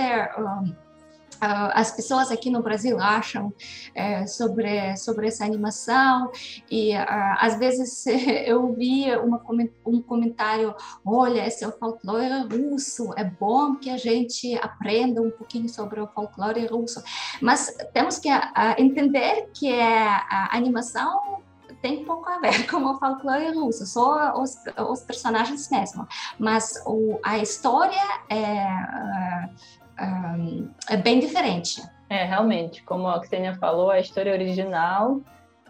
[1.37, 6.31] Uh, as pessoas aqui no Brasil acham uh, sobre sobre essa animação
[6.67, 8.07] e às vezes
[8.43, 9.39] eu vi uma,
[9.85, 10.73] um comentário
[11.05, 15.99] olha esse é o folclore russo é bom que a gente aprenda um pouquinho sobre
[15.99, 17.03] o folclore russo
[17.39, 18.29] mas temos que
[18.79, 21.43] entender que a animação
[21.81, 24.55] tem pouco a ver com o folclore russo, só os,
[24.89, 26.07] os personagens mesmo.
[26.39, 28.67] Mas o, a história é,
[30.01, 31.81] um, é bem diferente.
[32.09, 35.19] É, realmente, como a Ksenia falou, a história original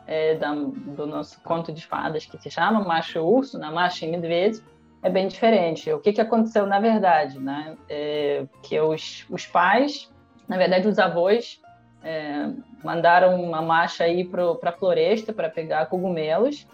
[0.06, 4.08] é, da, do nosso conto de fadas, que se chama Macho Urso, na Macho e
[4.08, 4.63] Medved,
[5.02, 5.91] é bem diferente.
[5.91, 7.76] O que, que aconteceu na verdade, né?
[7.89, 10.12] É, que os, os pais,
[10.48, 11.62] na verdade os avós,
[12.04, 12.50] é,
[12.84, 16.68] mandaram uma marcha aí para a floresta para pegar cogumelos,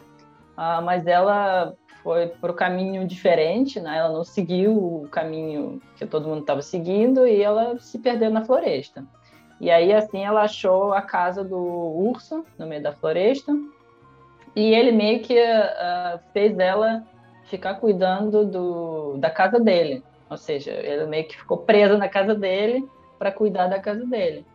[0.56, 3.98] ah, mas ela foi para o caminho diferente, né?
[3.98, 8.44] Ela não seguiu o caminho que todo mundo estava seguindo e ela se perdeu na
[8.44, 9.04] floresta.
[9.60, 13.54] E aí assim ela achou a casa do urso no meio da floresta
[14.56, 17.04] e ele meio que uh, fez ela
[17.46, 22.36] ficar cuidando do, da casa dele, ou seja, ele meio que ficou preso na casa
[22.36, 22.88] dele
[23.18, 24.46] para cuidar da casa dele.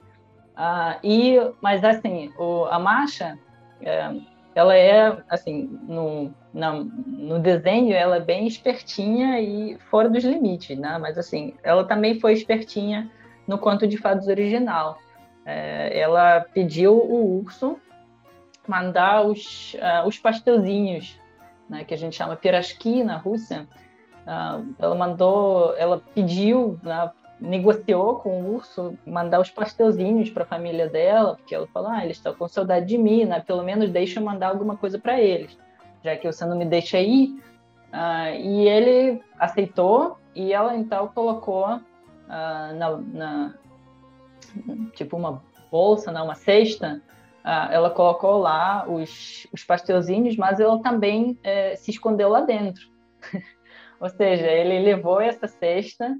[0.58, 3.38] Uh, e mas assim o, a Masha
[3.80, 4.12] é,
[4.58, 10.76] ela é, assim, no, na, no desenho, ela é bem espertinha e fora dos limites,
[10.76, 10.98] né?
[10.98, 13.08] Mas, assim, ela também foi espertinha
[13.46, 14.98] no conto de fados original.
[15.46, 17.78] É, ela pediu o urso
[18.66, 21.18] mandar os, uh, os pastelzinhos,
[21.70, 23.66] né, que a gente chama pirasqui na Rússia.
[24.26, 27.10] Uh, ela mandou, ela pediu né,
[27.40, 32.04] negociou com o urso mandar os pastelzinhos para a família dela, porque ela falou: ah,
[32.04, 33.40] eles estão com saudade de mim, né?
[33.40, 35.56] Pelo menos deixa eu mandar alguma coisa para eles,
[36.02, 37.40] já que você não me deixa ir.
[37.88, 41.80] Uh, e ele aceitou e ela então colocou uh,
[42.28, 43.54] na, na,
[44.94, 47.00] tipo uma bolsa, não, uma cesta.
[47.44, 52.82] Uh, ela colocou lá os, os pastelzinhos, mas ela também eh, se escondeu lá dentro.
[54.00, 56.14] Ou seja, ele levou essa cesta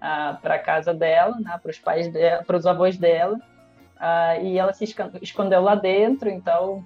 [0.00, 2.10] para a casa dela, né, para os pais
[2.46, 3.36] para os avós dela,
[3.96, 4.84] uh, e ela se
[5.20, 6.28] escondeu lá dentro.
[6.28, 6.84] Então,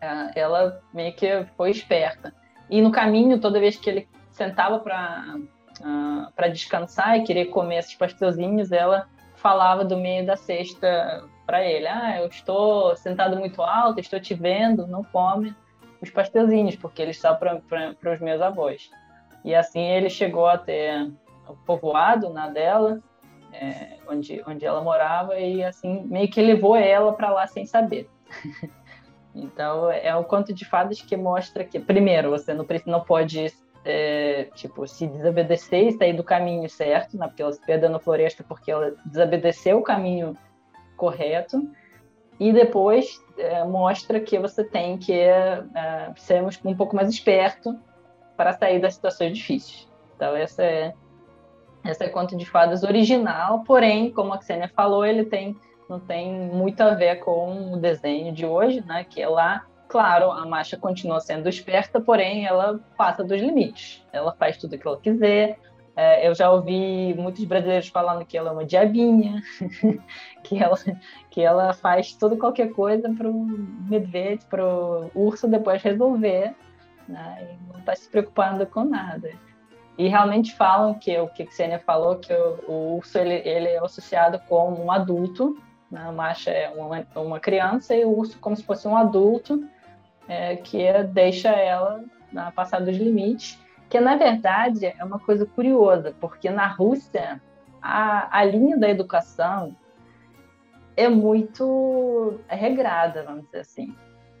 [0.00, 2.34] é, ela meio que foi esperta.
[2.68, 5.36] E no caminho, toda vez que ele sentava para
[5.80, 11.64] uh, para descansar e querer comer esses pastelzinhos, ela falava do meio da cesta para
[11.64, 15.54] ele: Ah, eu estou sentado muito alto, estou te vendo, não come
[16.00, 18.90] os pastelzinhos, porque eles são para os meus avós.
[19.44, 21.06] E assim ele chegou até
[21.66, 23.00] povoado na dela,
[23.52, 28.08] é, onde, onde ela morava, e assim meio que levou ela para lá sem saber.
[29.34, 33.52] então é um conto de fadas que mostra que, primeiro, você não, não pode
[33.84, 37.28] é, tipo, se desobedecer e sair do caminho certo, né?
[37.28, 40.36] porque ela se perdeu na floresta porque ela desobedeceu o caminho
[40.96, 41.62] correto,
[42.38, 45.62] e depois é, mostra que você tem que é,
[46.16, 47.78] ser um pouco mais esperto
[48.36, 49.88] para sair das situações difíceis.
[50.14, 50.94] Então, essa é,
[51.88, 55.56] essa é conto de fadas original, porém, como a Xenia falou, ele tem,
[55.88, 59.04] não tem muito a ver com o desenho de hoje, né?
[59.04, 64.04] que é lá Claro, a Masha continua sendo esperta, porém ela passa dos limites.
[64.12, 65.58] Ela faz tudo o que ela quiser.
[65.94, 69.42] É, eu já ouvi muitos brasileiros falando que ela é uma diabinha,
[70.42, 70.76] que, ela,
[71.30, 73.46] que ela faz tudo qualquer coisa para o
[73.88, 76.54] medved, para o urso depois resolver,
[77.08, 77.48] né?
[77.50, 79.30] e não está se preocupando com nada.
[79.98, 83.78] E realmente falam que o que Xenia falou, que o, o urso ele, ele é
[83.78, 85.56] associado com um adulto,
[85.90, 86.10] né?
[86.10, 89.66] Masha é uma, uma criança e o urso como se fosse um adulto,
[90.28, 96.14] é, que deixa ela na, passar dos limites, que na verdade é uma coisa curiosa,
[96.20, 97.40] porque na Rússia
[97.80, 99.76] a, a linha da educação
[100.96, 103.94] é muito regrada, vamos dizer assim.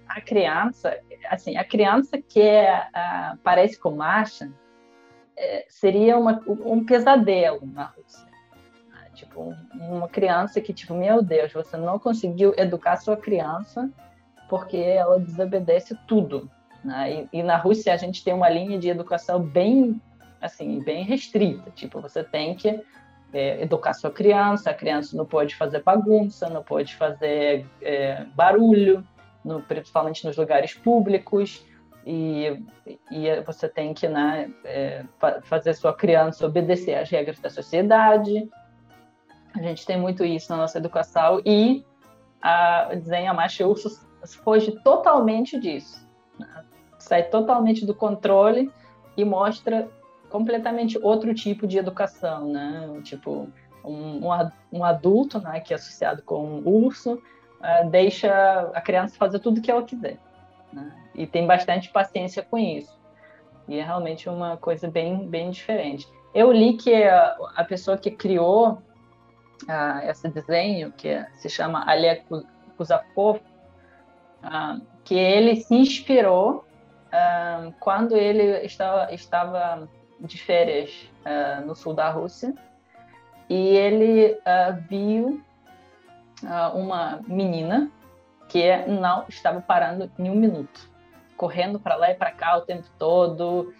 [0.08, 4.50] A criança, assim, a criança que é, a, parece com marcha
[5.36, 8.26] é, seria uma, um pesadelo na Rússia.
[9.16, 13.90] Tipo, uma criança que, tipo, meu Deus, você não conseguiu educar sua criança
[14.46, 16.50] porque ela desobedece tudo.
[16.84, 17.26] Né?
[17.32, 20.00] E, e, na Rússia a gente tem uma linha de educação bem,
[20.40, 21.70] assim, bem restrita.
[21.70, 22.78] Tipo, você tem que
[23.32, 29.02] é, educar sua criança, a criança não pode fazer bagunça, não pode fazer é, barulho,
[29.42, 31.64] no, principalmente nos lugares públicos.
[32.06, 32.62] E,
[33.10, 35.04] e você tem que né, é,
[35.42, 38.48] fazer sua criança obedecer às regras da sociedade.
[39.52, 41.84] A gente tem muito isso na nossa educação e
[42.40, 44.06] a desenha macho urso
[44.44, 46.06] foge totalmente disso.
[46.38, 46.64] Né?
[46.96, 48.70] Sai totalmente do controle
[49.16, 49.88] e mostra
[50.30, 53.00] completamente outro tipo de educação, né?
[53.02, 53.48] Tipo,
[53.84, 54.20] um,
[54.72, 59.58] um adulto, né, que é associado com um urso, uh, deixa a criança fazer tudo
[59.58, 60.18] o que ela quiser.
[60.76, 60.92] Né?
[61.14, 62.94] E tem bastante paciência com isso.
[63.66, 66.06] E é realmente uma coisa bem, bem diferente.
[66.34, 68.82] Eu li que a, a pessoa que criou
[70.04, 72.22] esse desenho, que se chama Alia
[72.76, 73.40] Kuzakov,
[75.02, 76.64] que ele se inspirou
[77.80, 79.88] quando ele estava, estava
[80.20, 81.10] de férias
[81.64, 82.54] no sul da Rússia
[83.48, 84.38] e ele
[84.88, 85.40] viu
[86.74, 87.90] uma menina
[88.48, 90.88] que não estava parando em um minuto,
[91.36, 93.72] correndo para lá e para cá o tempo todo,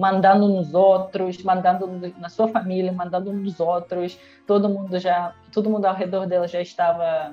[0.00, 4.18] mandando nos outros, mandando na sua família, mandando nos outros.
[4.46, 7.32] Todo mundo já, todo mundo ao redor dela já estava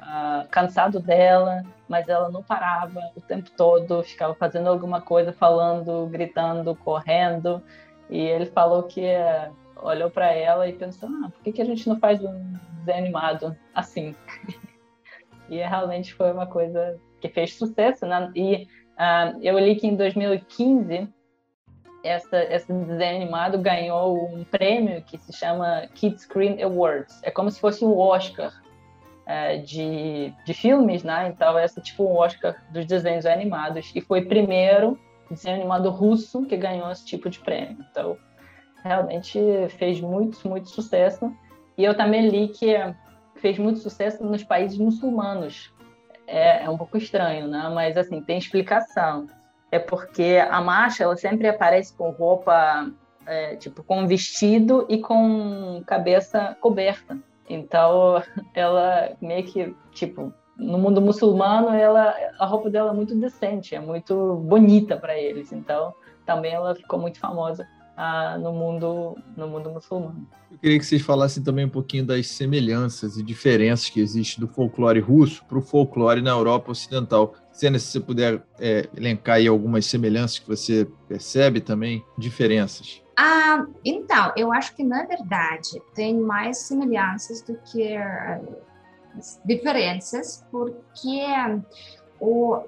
[0.00, 6.06] uh, cansado dela, mas ela não parava o tempo todo, ficava fazendo alguma coisa, falando,
[6.06, 7.62] gritando, correndo.
[8.08, 11.66] E ele falou que uh, olhou para ela e pensou: ah, por que, que a
[11.66, 14.14] gente não faz um desenho animado assim?
[15.48, 18.06] e realmente foi uma coisa que fez sucesso.
[18.06, 18.30] Né?
[18.34, 18.66] E
[18.98, 21.08] uh, eu li que em 2015
[22.04, 27.18] essa, esse desenho animado ganhou um prêmio que se chama Kids Screen Awards.
[27.22, 28.52] É como se fosse um Oscar
[29.26, 31.28] é, de, de filmes, né?
[31.28, 33.90] Então, essa é tipo um Oscar dos desenhos animados.
[33.94, 34.98] E foi primeiro
[35.30, 37.78] desenho animado russo que ganhou esse tipo de prêmio.
[37.90, 38.18] Então,
[38.84, 39.40] realmente
[39.78, 41.32] fez muito, muito sucesso.
[41.78, 42.76] E eu também li que
[43.44, 45.70] fez muito sucesso nos países muçulmanos.
[46.26, 47.70] É, é um pouco estranho, né?
[47.74, 49.26] Mas, assim, tem explicação.
[49.70, 52.90] É porque a marcha, ela sempre aparece com roupa,
[53.26, 57.18] é, tipo, com vestido e com cabeça coberta.
[57.46, 58.22] Então,
[58.56, 63.80] ela meio que, tipo, no mundo muçulmano, ela, a roupa dela é muito decente, é
[63.80, 65.52] muito bonita para eles.
[65.52, 65.92] Então,
[66.24, 70.26] também ela ficou muito famosa ah, no mundo no mundo muçulmano.
[70.50, 74.52] Eu queria que vocês falassem também um pouquinho das semelhanças e diferenças que existem do
[74.52, 77.34] folclore russo para o folclore na Europa Ocidental.
[77.52, 83.02] Sena, se você puder é, elencar aí algumas semelhanças que você percebe também, diferenças.
[83.16, 88.56] Ah, então, eu acho que na verdade tem mais semelhanças do que uh,
[89.44, 91.22] diferenças, porque
[92.18, 92.60] o,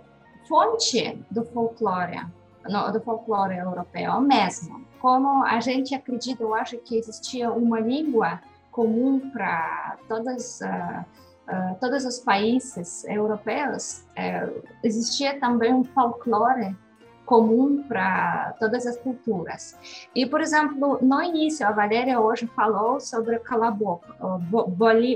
[0.48, 2.26] fonte do folclore,
[2.68, 4.84] no, do folclore europeu mesmo.
[5.00, 8.40] Como a gente acredita, eu acho que existia uma língua
[8.70, 11.04] comum para todas uh,
[11.46, 16.76] uh, todos os países europeus, uh, existia também um folclore
[17.24, 19.76] comum para todas as culturas.
[20.14, 24.06] E, por exemplo, no início, a Valéria hoje falou sobre calaboco,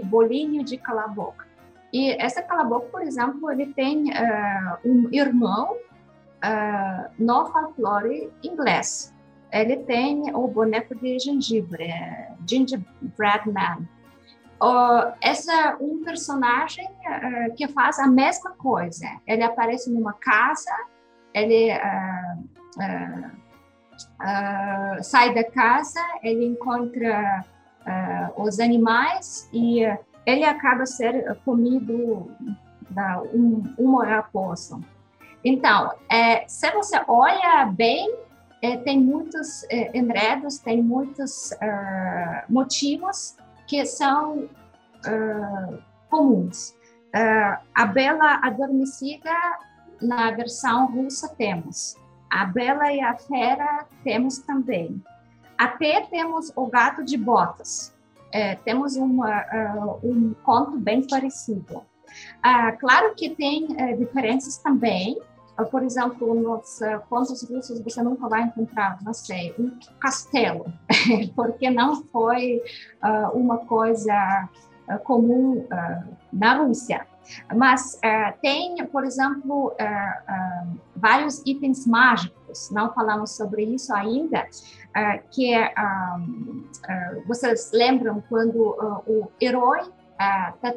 [0.05, 1.45] bolinho de calaboco.
[1.93, 5.77] E essa calaboco, por exemplo, ele tem uh, um irmão
[6.45, 9.15] uh, no folclore inglês.
[9.53, 11.93] Ele tem o boneco de gengibre,
[12.49, 13.89] Gingerbread Man.
[14.63, 19.07] Uh, essa é um personagem uh, que faz a mesma coisa.
[19.27, 20.71] Ele aparece numa casa,
[21.35, 23.31] ele uh,
[25.03, 27.45] sai da casa, ele encontra
[28.37, 29.81] os animais e
[30.27, 32.31] ele acaba ser comido
[32.91, 34.71] da um, uma hora após.
[35.45, 38.15] Então, é, se você olha bem,
[38.63, 41.51] é, tem muitos é, enredos, tem muitos
[42.49, 43.37] motivos
[43.67, 44.49] que são
[45.07, 45.79] uh,
[46.09, 46.71] comuns.
[47.15, 49.31] Uh, a Bela Adormecida,
[50.01, 51.97] na versão russa, temos.
[52.31, 55.03] A Bela e a Fera, temos também.
[55.59, 57.95] Até temos o Gato de Botas.
[58.33, 61.79] É, temos uma, uh, um conto bem parecido.
[61.79, 65.21] Uh, claro que tem uh, diferenças também,
[65.67, 70.67] por exemplo, nos uh, contos russos você nunca vai encontrar, não sei, um castelo,
[71.35, 72.63] porque não foi
[73.03, 74.49] uh, uma coisa
[74.89, 75.67] uh, comum
[76.33, 77.07] na Rússia.
[77.55, 78.01] Mas
[78.43, 79.73] tem, por exemplo,
[80.97, 84.49] vários itens mágicos, não falamos sobre isso ainda,
[85.31, 85.53] que
[87.29, 88.75] vocês lembram quando
[89.07, 89.83] o herói
[90.19, 90.75] está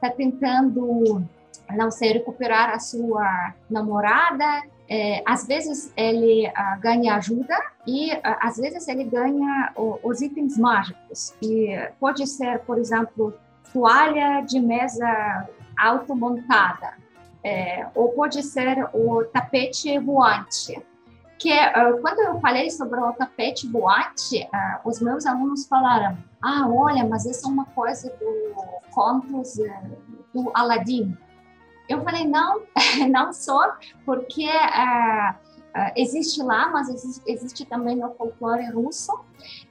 [0.00, 1.22] tá tentando
[1.70, 4.62] não sei, recuperar a sua namorada.
[4.88, 7.56] É, às vezes ele uh, ganha ajuda
[7.86, 11.34] e uh, às vezes ele ganha o, os itens mágicos.
[11.40, 13.32] E pode ser, por exemplo,
[13.72, 15.48] toalha de mesa
[15.78, 16.94] automontada,
[17.42, 20.80] é, ou pode ser o tapete voante.
[21.38, 24.48] Que uh, quando eu falei sobre o tapete voante,
[24.84, 29.82] os meus alunos falaram: Ah, olha, mas isso é uma coisa do contos eh,
[30.32, 31.16] do Aladim.
[31.92, 32.62] Eu falei, não,
[33.10, 33.76] não só,
[34.06, 39.12] porque uh, uh, existe lá, mas existe, existe, também no folclore russo.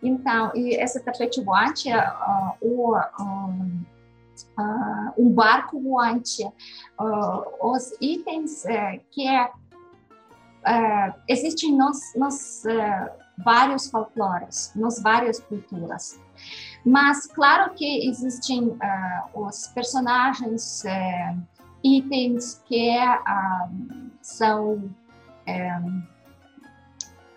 [0.04, 3.84] Então, e essa tapete voante, uh, o, um,
[5.18, 6.48] um barco voante,
[7.60, 8.64] os itens
[9.12, 9.50] que é,
[11.28, 12.64] existem nos, nos
[13.44, 16.20] vários folclores, nas várias culturas.
[16.86, 18.78] Mas, claro que existem
[19.34, 20.84] os personagens
[21.84, 24.92] itens que um, são
[25.48, 26.04] um,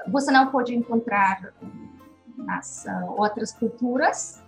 [0.09, 1.53] você não pode encontrar
[2.37, 4.43] nas uh, outras culturas,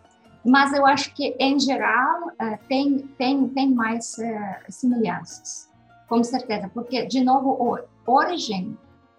[0.44, 5.70] mas eu acho que em geral uh, tem tem tem mais uh, semelhanças,
[6.08, 8.76] com certeza, porque de novo a origem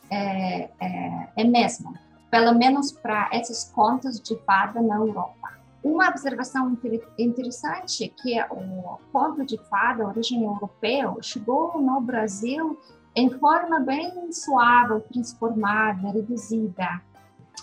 [0.10, 1.94] é, é, é mesma,
[2.30, 5.47] pelo menos para esses contos de fada na Europa.
[5.88, 6.78] Uma observação
[7.18, 12.78] interessante é que o conto de fada, origem europeu, chegou no Brasil
[13.16, 17.02] em forma bem suave, transformada, reduzida,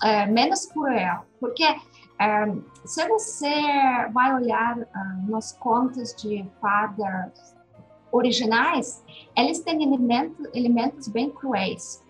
[0.02, 2.56] é, menos cruel, porque é,
[2.86, 7.54] se você vai olhar uh, nos contos de fadas
[8.10, 9.04] originais,
[9.36, 12.02] eles têm elementos, elementos bem cruéis.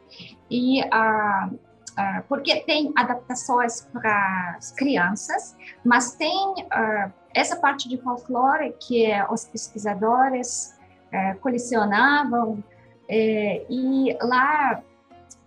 [0.49, 1.59] E uh,
[1.99, 9.11] uh, porque tem adaptações para as crianças, mas tem uh, essa parte de folclore que
[9.31, 10.75] os pesquisadores
[11.13, 12.63] uh, colecionavam
[13.09, 14.83] eh, e lá,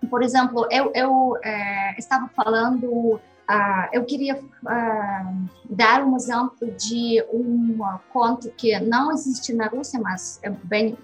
[0.09, 3.19] por exemplo, eu, eu eh, estava falando
[3.49, 7.79] Uh, eu queria uh, dar um exemplo de um
[8.11, 10.97] conto que não existe na Rússia, mas é bem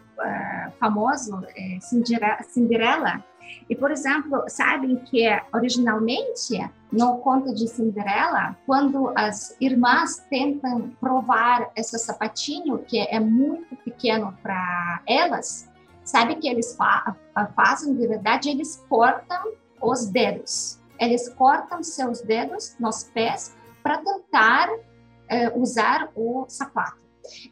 [0.78, 3.24] famoso, é Cinderela.
[3.70, 11.72] E, por exemplo, sabem que originalmente no conto de Cinderela, quando as irmãs tentam provar
[11.76, 15.70] esse sapatinho que é muito pequeno para elas,
[16.04, 17.16] sabe que eles fa
[17.56, 18.50] fazem de verdade?
[18.50, 20.80] Eles cortam os dedos.
[21.00, 27.03] Eles cortam seus dedos nos pés para tentar uh, usar o sapato.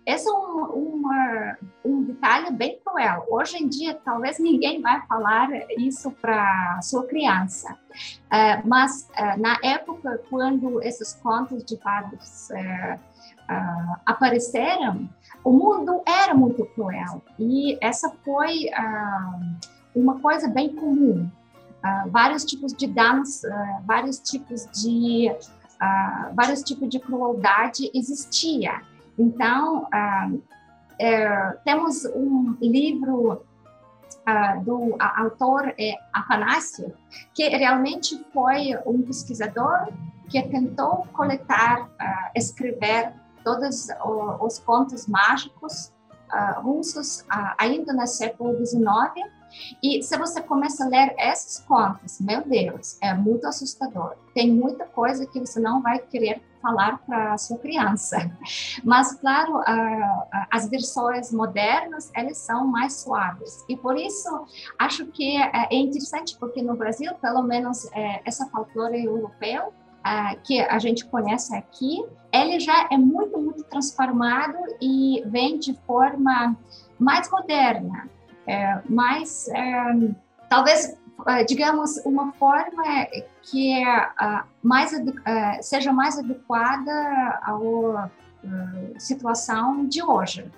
[0.06, 3.26] Esse é um, uma, um detalhe bem cruel.
[3.30, 9.58] Hoje em dia, talvez ninguém vai falar isso para sua criança, uh, mas uh, na
[9.64, 13.00] época quando esses contos de fadas uh,
[14.06, 15.10] apareceram,
[15.44, 18.68] o mundo era muito cruel e essa foi
[19.94, 21.30] uma coisa bem comum.
[22.08, 23.42] vários tipos de danos,
[23.86, 25.36] vários tipos de
[26.34, 28.82] vários tipos de crueldade existia.
[29.18, 29.88] Então,
[31.00, 33.44] é, temos um livro
[34.64, 36.94] do autor é, Afanásio,
[37.34, 39.88] que realmente foi um pesquisador
[40.30, 41.90] que tentou coletar,
[42.36, 43.88] escrever todos
[44.40, 45.92] os contos mágicos
[46.64, 47.26] russos
[47.58, 49.30] ainda no século XIX
[49.82, 54.16] e se você começa a ler essas contas, meu Deus, é muito assustador.
[54.34, 58.32] Tem muita coisa que você não vai querer falar para sua criança.
[58.84, 59.62] Mas, claro,
[60.50, 63.66] as versões modernas, elas são mais suaves.
[63.68, 64.30] E por isso,
[64.80, 69.74] acho que é, é interessante, porque no Brasil, pelo menos, é, essa folclore europeu,
[70.44, 76.58] que a gente conhece aqui, ele já é muito, muito transformado e vem de forma
[76.98, 78.10] mais moderna
[78.48, 80.14] é, mas é,
[80.50, 80.98] talvez
[81.48, 82.84] digamos uma forma
[83.42, 84.10] que é
[84.62, 84.94] mais
[85.26, 86.92] é, seja mais adequada
[87.44, 88.10] à
[88.44, 90.50] é, situação de hoje.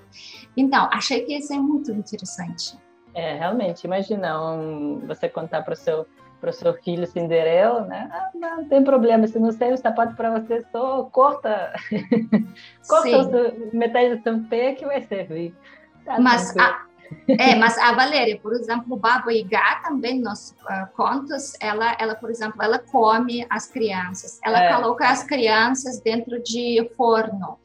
[0.55, 2.78] Então achei que isso é muito interessante.
[3.14, 6.05] É realmente imagina um, você contar para o seu
[6.43, 8.09] para o seu filho Cinderela, né?
[8.11, 11.72] Ah, não tem problema, se não sei o sapato para você, só corta,
[12.86, 15.55] corta metade do seu pé que vai servir.
[16.03, 16.82] Tá Mas a,
[17.28, 22.30] é, mas a Valéria, por exemplo, Baba Yaga também nos uh, contos, ela, ela, por
[22.30, 24.74] exemplo, ela come as crianças, ela é.
[24.74, 27.58] coloca as crianças dentro de forno.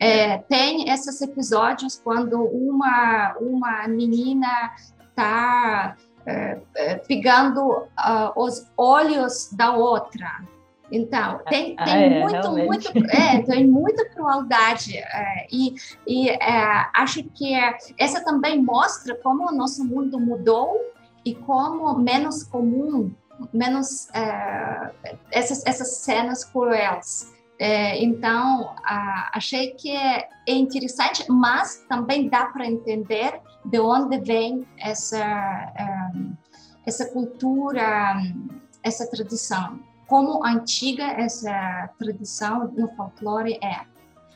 [0.00, 4.72] É, tem esses episódios quando uma, uma menina
[5.08, 10.42] está é, é, pegando uh, os olhos da outra.
[10.90, 14.96] Então, tem, ah, tem é, muito, muito, é, tem muita crueldade.
[14.96, 15.74] É, e
[16.06, 17.54] e é, acho que
[17.98, 20.80] essa também mostra como o nosso mundo mudou
[21.24, 23.12] e como menos comum,
[23.52, 24.92] menos é,
[25.32, 27.34] essas, essas cenas cruéis.
[27.58, 28.74] É, então,
[29.32, 35.86] achei que é interessante, mas também dá para entender de onde vem essa, é,
[36.84, 38.22] essa cultura,
[38.84, 43.84] essa tradição como antiga essa tradição no folclore é,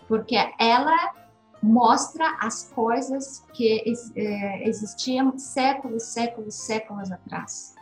[0.09, 1.15] porque ela
[1.63, 3.85] mostra as coisas que
[4.17, 7.75] eh, existiam séculos, séculos, séculos atrás.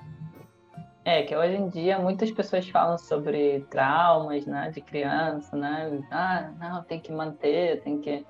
[1.04, 6.02] É, que hoje em dia muitas pessoas falam sobre traumas, né, de criança, né?
[6.10, 8.26] Ah, não, tem que manter, tem que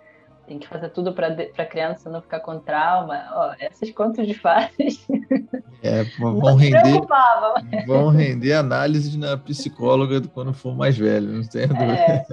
[0.47, 3.57] tem que fazer tudo para a criança não ficar com trauma.
[3.61, 5.07] Esses contos de fadas.
[5.83, 7.01] É, vão render,
[7.87, 11.93] vão render análise na psicóloga quando for mais velho, não tem dúvida.
[11.93, 12.25] É.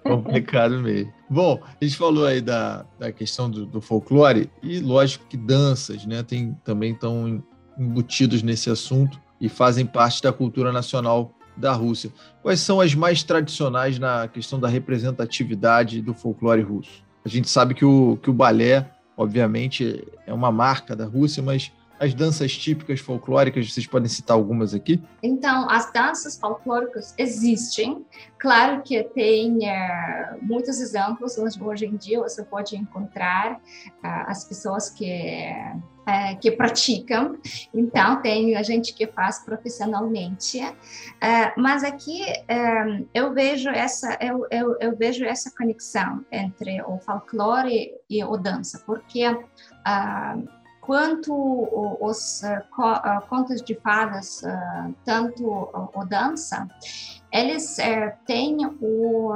[0.08, 1.12] Complicado mesmo.
[1.28, 6.06] Bom, a gente falou aí da, da questão do, do folclore e lógico que danças,
[6.06, 7.42] né, tem, também estão
[7.78, 12.10] embutidos nesse assunto e fazem parte da cultura nacional da Rússia.
[12.42, 17.04] Quais são as mais tradicionais na questão da representatividade do folclore russo?
[17.24, 21.70] A gente sabe que o, que o balé, obviamente, é uma marca da Rússia, mas
[22.00, 25.02] as danças típicas folclóricas, vocês podem citar algumas aqui?
[25.22, 28.06] Então, as danças folclóricas existem.
[28.38, 33.60] Claro que tem é, muitos exemplos hoje em dia, você pode encontrar uh,
[34.02, 35.04] as pessoas que
[36.06, 37.38] é, que praticam,
[37.72, 40.58] então tem a gente que faz profissionalmente,
[41.20, 46.98] é, mas aqui é, eu vejo essa eu, eu, eu, vejo essa conexão entre o
[46.98, 49.22] folclore e o dança, porque
[49.84, 50.38] ah,
[50.90, 51.32] quanto
[52.00, 56.66] os uh, contos de fadas, uh, tanto o, dança,
[57.32, 57.76] eles
[58.26, 59.30] têm o,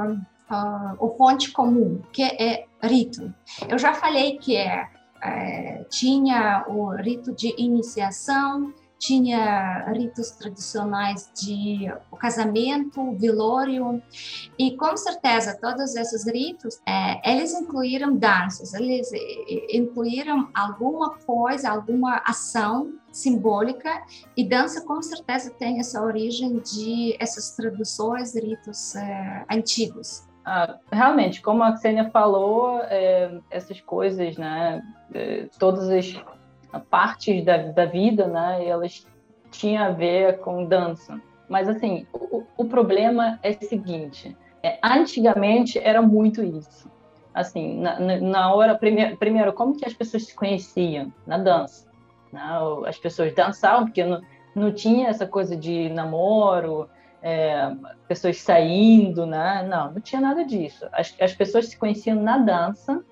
[0.99, 3.33] o fonte comum, que é rito.
[3.69, 13.13] Eu já falei que é, tinha o rito de iniciação, tinha ritos tradicionais de casamento,
[13.13, 14.01] velório,
[14.57, 19.09] e com certeza todos esses ritos, é, eles incluíram danças, eles
[19.69, 24.03] incluíram alguma coisa, alguma ação simbólica,
[24.35, 30.27] e dança com certeza tem essa origem de essas traduções, ritos é, antigos.
[30.45, 34.81] Ah, realmente, como a Xenia falou, é, essas coisas, né,
[35.13, 36.13] é, todas as
[36.89, 39.07] partes da, da vida, né, elas
[39.51, 41.19] tinham a ver com dança.
[41.47, 46.89] Mas, assim, o, o problema é o seguinte, é, antigamente era muito isso.
[47.33, 51.13] assim, na, na hora, primeiro, primeiro, como que as pessoas se conheciam?
[51.27, 51.85] Na dança.
[52.31, 52.41] Né?
[52.87, 54.21] As pessoas dançavam, porque não,
[54.55, 56.89] não tinha essa coisa de namoro,
[57.21, 57.71] é,
[58.07, 59.65] pessoas saindo, né?
[59.69, 60.87] Não, não tinha nada disso.
[60.91, 63.03] As, as pessoas se conheciam na dança,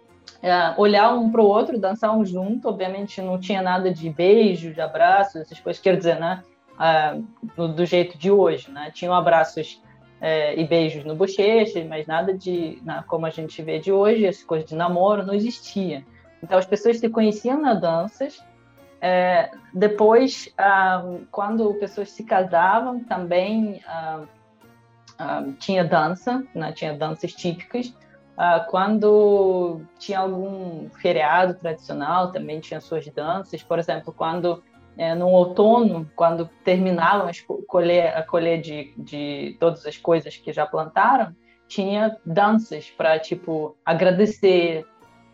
[0.41, 2.67] é, olhar um para o outro, dançar um junto.
[2.67, 5.81] Obviamente não tinha nada de beijo, de abraços, essas coisas.
[5.81, 6.43] Quer dizer, né?
[6.77, 7.17] Ah,
[7.55, 8.91] do, do, jeito de hoje, né?
[8.93, 9.81] Tinham abraços
[10.19, 14.25] é, e beijos no bochecha, mas nada de né, como a gente vê de hoje,
[14.25, 16.03] essa coisa de namoro não existia.
[16.41, 18.43] Então as pessoas se conheciam nas danças.
[18.99, 24.23] É, depois, ah, quando pessoas se casavam, também ah,
[25.19, 26.71] ah, tinha dança, né?
[26.71, 27.93] tinha danças típicas.
[28.33, 33.61] Uh, quando tinha algum feriado tradicional, também tinha suas danças.
[33.61, 34.63] Por exemplo, quando
[34.97, 37.29] é, no outono, quando terminavam
[37.67, 41.35] colher, a colher de, de todas as coisas que já plantaram,
[41.67, 44.85] tinha danças para tipo agradecer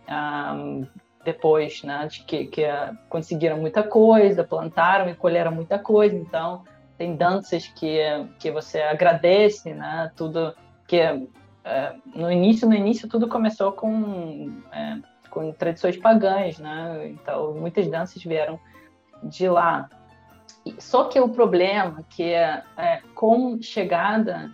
[0.09, 0.87] um,
[1.25, 6.15] depois, né, de que, que uh, conseguiram muita coisa, plantaram e colheram muita coisa.
[6.15, 6.63] Então
[6.97, 7.99] tem danças que
[8.39, 10.55] que você agradece, né, tudo
[10.87, 11.01] que
[12.15, 14.97] no início, no início tudo começou com, é,
[15.29, 17.09] com tradições pagãs, né?
[17.09, 18.59] Então muitas danças vieram
[19.23, 19.89] de lá.
[20.77, 24.51] Só que o problema que é, é com chegada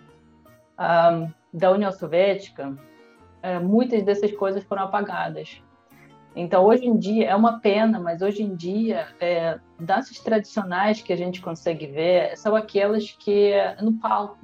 [0.78, 2.76] um, da União Soviética,
[3.42, 5.62] é, muitas dessas coisas foram apagadas.
[6.34, 11.10] Então, hoje em dia, é uma pena, mas hoje em dia, é, danças tradicionais que
[11.10, 14.38] a gente consegue ver são aquelas que é no palco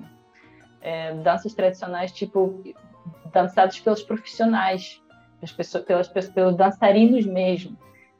[0.83, 2.63] é, danças tradicionais, tipo,
[3.33, 5.01] dançadas pelos profissionais,
[5.39, 7.77] pelas pessoas, pelas, pelos dançarinos mesmo.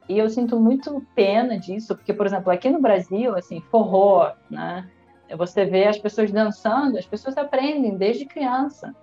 [0.07, 4.89] E eu sinto muito pena disso, porque, por exemplo, aqui no Brasil, assim, forró, né?
[5.37, 8.93] Você vê as pessoas dançando, as pessoas aprendem desde criança.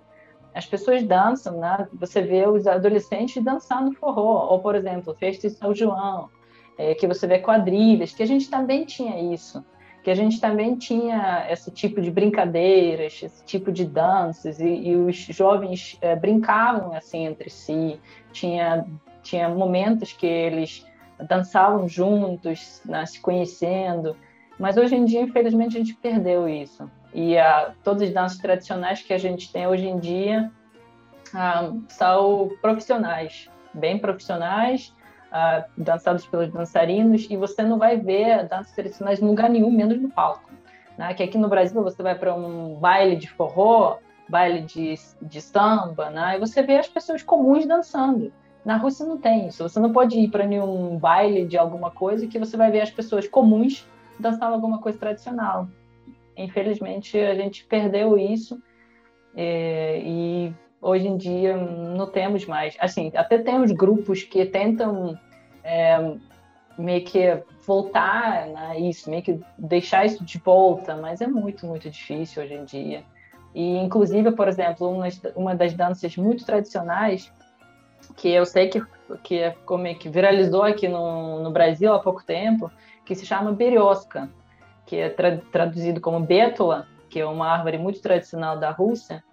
[0.53, 1.87] As pessoas dançam, né?
[1.93, 6.29] Você vê os adolescentes dançando forró, ou, por exemplo, festa de São João,
[6.77, 9.63] é, que você vê quadrilhas, que a gente também tinha isso
[10.03, 14.95] que a gente também tinha esse tipo de brincadeiras, esse tipo de danças, e, e
[14.95, 17.99] os jovens é, brincavam assim entre si,
[18.31, 18.85] tinha,
[19.21, 20.85] tinha momentos que eles
[21.27, 24.15] dançavam juntos, né, se conhecendo,
[24.61, 26.89] mas hoje em dia, infelizmente, a gente perdeu isso.
[27.13, 30.51] E uh, todas as danças tradicionais que a gente tem hoje em dia
[31.33, 34.93] uh, são profissionais, bem profissionais,
[35.31, 39.99] uh, dançados pelos dançarinos, e você não vai ver danças tradicionais em lugar nenhum, menos
[39.99, 40.51] no palco.
[40.97, 41.13] Né?
[41.13, 43.97] Que aqui no Brasil você vai para um baile de forró,
[44.29, 46.35] baile de, de samba, né?
[46.35, 48.31] e você vê as pessoas comuns dançando.
[48.63, 49.67] Na Rússia não tem isso.
[49.67, 52.91] Você não pode ir para nenhum baile de alguma coisa que você vai ver as
[52.91, 53.87] pessoas comuns
[54.19, 55.67] dançando alguma coisa tradicional.
[56.37, 58.61] Infelizmente, a gente perdeu isso.
[59.35, 62.75] É, e hoje em dia não temos mais.
[62.79, 65.17] Assim, até temos grupos que tentam
[65.63, 66.15] é,
[66.77, 71.89] meio que voltar né, isso, meio que deixar isso de volta, mas é muito, muito
[71.89, 73.03] difícil hoje em dia.
[73.53, 77.31] E, inclusive, por exemplo, uma, uma das danças muito tradicionais,
[78.15, 78.81] que eu sei que,
[79.23, 82.71] que é como que viralizou aqui no, no Brasil há pouco tempo,
[83.05, 84.29] que se chama Berioska,
[84.85, 89.23] que é tra traduzido como bétula, que é uma árvore muito tradicional da Rússia,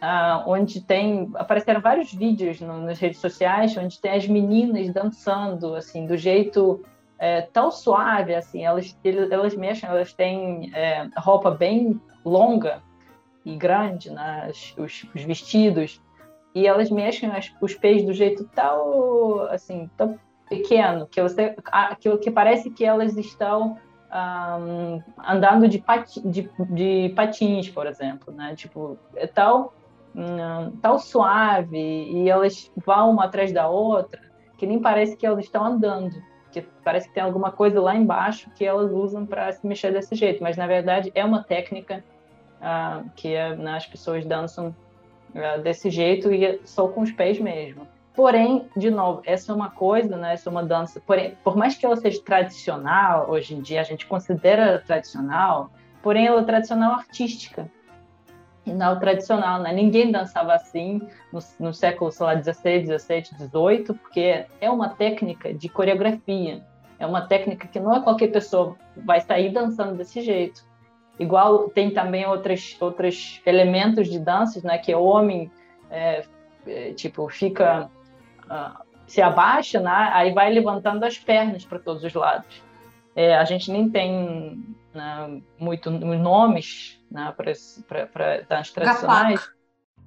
[0.00, 5.74] ah, onde tem apareceram vários vídeos no, nas redes sociais onde tem as meninas dançando
[5.74, 6.82] assim do jeito
[7.18, 8.96] é, tão suave assim elas
[9.30, 12.82] elas mexem elas têm é, roupa bem longa
[13.44, 16.02] e grande né, os, os, vestidos
[16.54, 20.18] e elas mexem as, os pés do jeito tão assim tão
[20.48, 21.56] pequeno que você
[21.98, 23.78] que, que parece que elas estão
[24.12, 28.54] um, andando de, pati, de, de, patins, por exemplo, né?
[28.54, 29.74] Tipo, é tal
[30.80, 34.20] tão suave e elas vão uma atrás da outra
[34.56, 36.14] que nem parece que elas estão andando,
[36.50, 40.14] que parece que tem alguma coisa lá embaixo que elas usam para se mexer desse
[40.14, 42.02] jeito, mas na verdade é uma técnica
[42.60, 44.74] uh, que né, as pessoas dançam
[45.34, 47.86] uh, desse jeito e só com os pés mesmo.
[48.14, 50.32] Porém, de novo, essa é uma coisa, né?
[50.32, 51.02] Essa é uma dança.
[51.06, 55.70] Porém, por mais que ela seja tradicional, hoje em dia a gente considera tradicional,
[56.02, 57.70] porém ela é tradicional artística
[58.72, 59.72] não tradicional, né?
[59.72, 61.00] Ninguém dançava assim
[61.32, 66.62] no, no século, sei lá, 16, 17, 18, porque é uma técnica de coreografia.
[66.98, 70.64] É uma técnica que não é qualquer pessoa vai sair dançando desse jeito.
[71.18, 74.78] Igual tem também outros outros elementos de danças, né?
[74.78, 75.50] Que o homem,
[75.90, 76.24] é,
[76.66, 77.90] é, tipo, fica...
[78.44, 80.10] Uh, se abaixa, né?
[80.12, 82.62] Aí vai levantando as pernas para todos os lados.
[83.14, 84.62] É, a gente nem tem
[84.92, 89.50] né, muito nomes né, para as tradicionais.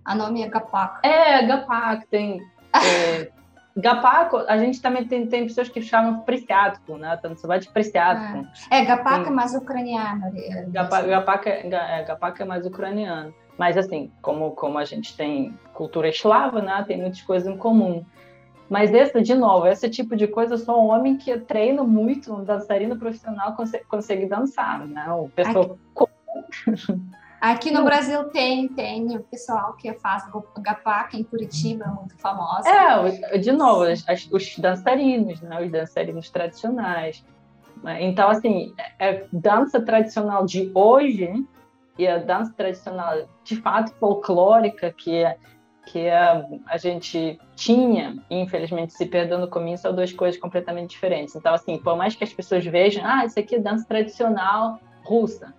[0.06, 1.06] A nome é Gapak.
[1.06, 2.42] É, Gapak, tem
[2.74, 3.32] É,
[3.78, 7.18] Gapaco, a gente também tem, tem pessoas que chamam preciático, né?
[7.22, 8.48] Tanto vai de preciático.
[8.70, 10.32] É, é Gapaco é mais ucraniano.
[10.68, 13.34] Gapaco, é, Gapaco é mais ucraniano.
[13.58, 16.84] Mas, assim, como, como a gente tem cultura eslava, né?
[16.88, 18.06] Tem muitas coisas em comum.
[18.70, 22.34] Mas esse, de novo, esse tipo de coisa, eu sou um homem que treina muito,
[22.34, 25.12] um dançarino profissional consegue, consegue dançar, né?
[25.12, 25.78] O pessoal...
[27.42, 30.24] aqui no Brasil tem, tem o pessoal que faz
[30.60, 32.70] gapaca em Curitiba, muito famosa.
[32.70, 35.62] É, de novo, os, os dançarinos, né?
[35.62, 37.24] Os dançarinos tradicionais.
[38.00, 41.32] Então, assim, é, é dança tradicional de hoje
[41.98, 45.38] e a dança tradicional, de fato, folclórica, que é
[45.92, 50.92] que a, a gente tinha, e infelizmente se perdeu no caminho, são duas coisas completamente
[50.92, 51.36] diferentes.
[51.36, 55.54] Então, assim, por mais que as pessoas vejam, ah, isso aqui é dança tradicional russa,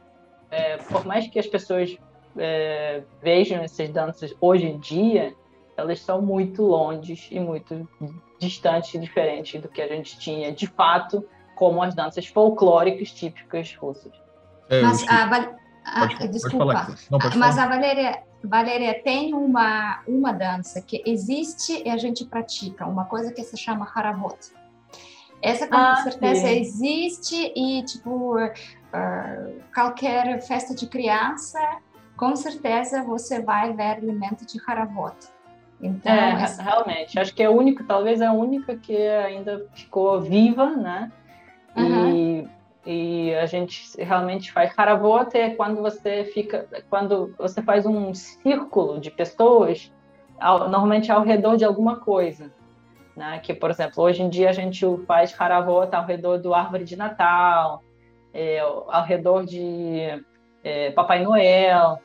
[0.50, 1.96] é, por mais que as pessoas
[2.36, 5.34] é, vejam essas danças hoje em dia,
[5.76, 7.88] elas são muito longes e muito
[8.38, 13.74] distantes e diferentes do que a gente tinha, de fato, como as danças folclóricas típicas
[13.76, 14.12] russas.
[14.68, 15.24] É, Mas, a,
[15.84, 21.02] a, pode, desculpa, pode Não, pode mas a Valéria, Valéria, tem uma, uma dança que
[21.04, 24.38] existe e a gente pratica, uma coisa que se chama haravot.
[25.42, 26.60] Essa com ah, certeza sim.
[26.60, 31.58] existe e, tipo, uh, qualquer festa de criança,
[32.16, 35.16] com certeza você vai ver alimento de haravot.
[35.80, 36.62] Então, é, essa...
[36.62, 41.10] realmente, acho que é a única, talvez a única que ainda ficou viva, né?
[41.74, 42.14] Uhum.
[42.14, 48.14] E e a gente realmente faz haravot é quando você fica quando você faz um
[48.14, 49.92] círculo de pessoas
[50.40, 52.50] ao, normalmente ao redor de alguma coisa
[53.20, 53.38] né?
[53.38, 56.96] Que por exemplo hoje em dia a gente faz haravot ao redor do árvore de
[56.96, 57.82] Natal
[58.32, 60.24] é, ao redor de
[60.64, 61.98] é, Papai Noel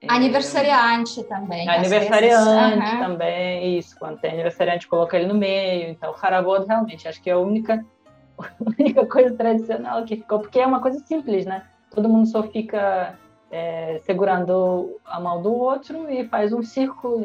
[0.00, 6.14] é, aniversariante também aniversariante vezes, também isso quando tem aniversariante coloca ele no meio então
[6.20, 7.84] haravot realmente acho que é a única
[8.40, 8.46] a
[8.78, 11.62] única coisa tradicional que ficou, porque é uma coisa simples, né?
[11.88, 13.16] Todo mundo só fica
[13.48, 17.20] é, segurando a mão do outro e faz um círculo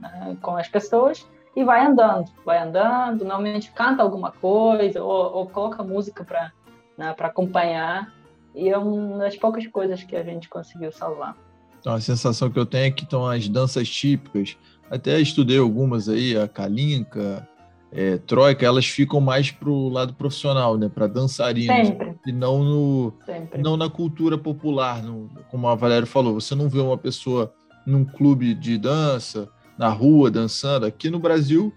[0.00, 1.24] né, com as pessoas
[1.58, 6.52] e vai andando, vai andando, normalmente canta alguma coisa ou, ou coloca música para
[6.96, 8.14] né, acompanhar
[8.54, 11.36] e é uma das poucas coisas que a gente conseguiu salvar.
[11.80, 14.56] Então, a sensação que eu tenho é que estão as danças típicas,
[14.88, 17.48] até estudei algumas aí, a Kalinka,
[17.90, 22.14] é, troika, elas ficam mais pro lado profissional, né, para dançarinos, Sempre.
[22.24, 23.60] e não no Sempre.
[23.60, 27.52] não na cultura popular, no, como a Valéria falou, você não vê uma pessoa
[27.84, 29.48] num clube de dança,
[29.78, 30.84] na rua dançando.
[30.84, 31.72] Aqui no Brasil,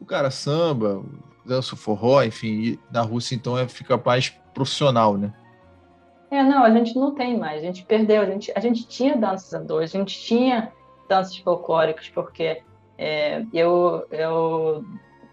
[0.00, 1.02] o cara samba,
[1.44, 5.32] dança forró, enfim, na Rússia então é fica mais profissional, né?
[6.30, 9.16] É, não, a gente não tem mais, a gente perdeu, a gente, a gente tinha
[9.16, 10.72] danças a dois, a gente tinha
[11.08, 12.62] danças folclóricas, porque
[12.98, 14.84] é, eu, eu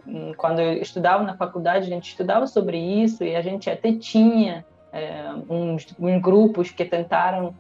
[0.08, 3.94] Hum, quando eu estudava na faculdade, a gente estudava sobre isso e a gente até
[3.94, 7.56] tinha é, uns, uns, grupos que tentaram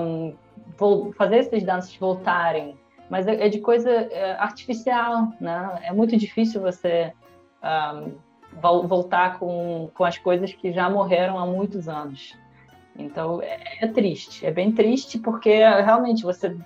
[0.00, 2.76] um, fazer essas danças voltarem,
[3.08, 5.80] mas é, é de coisa é, artificial, né?
[5.82, 7.12] É muito difícil você
[7.62, 8.12] um,
[8.86, 12.36] voltar com, com as coisas que já morreram há muitos anos.
[12.96, 16.56] Então é, é triste, é bem triste porque realmente você,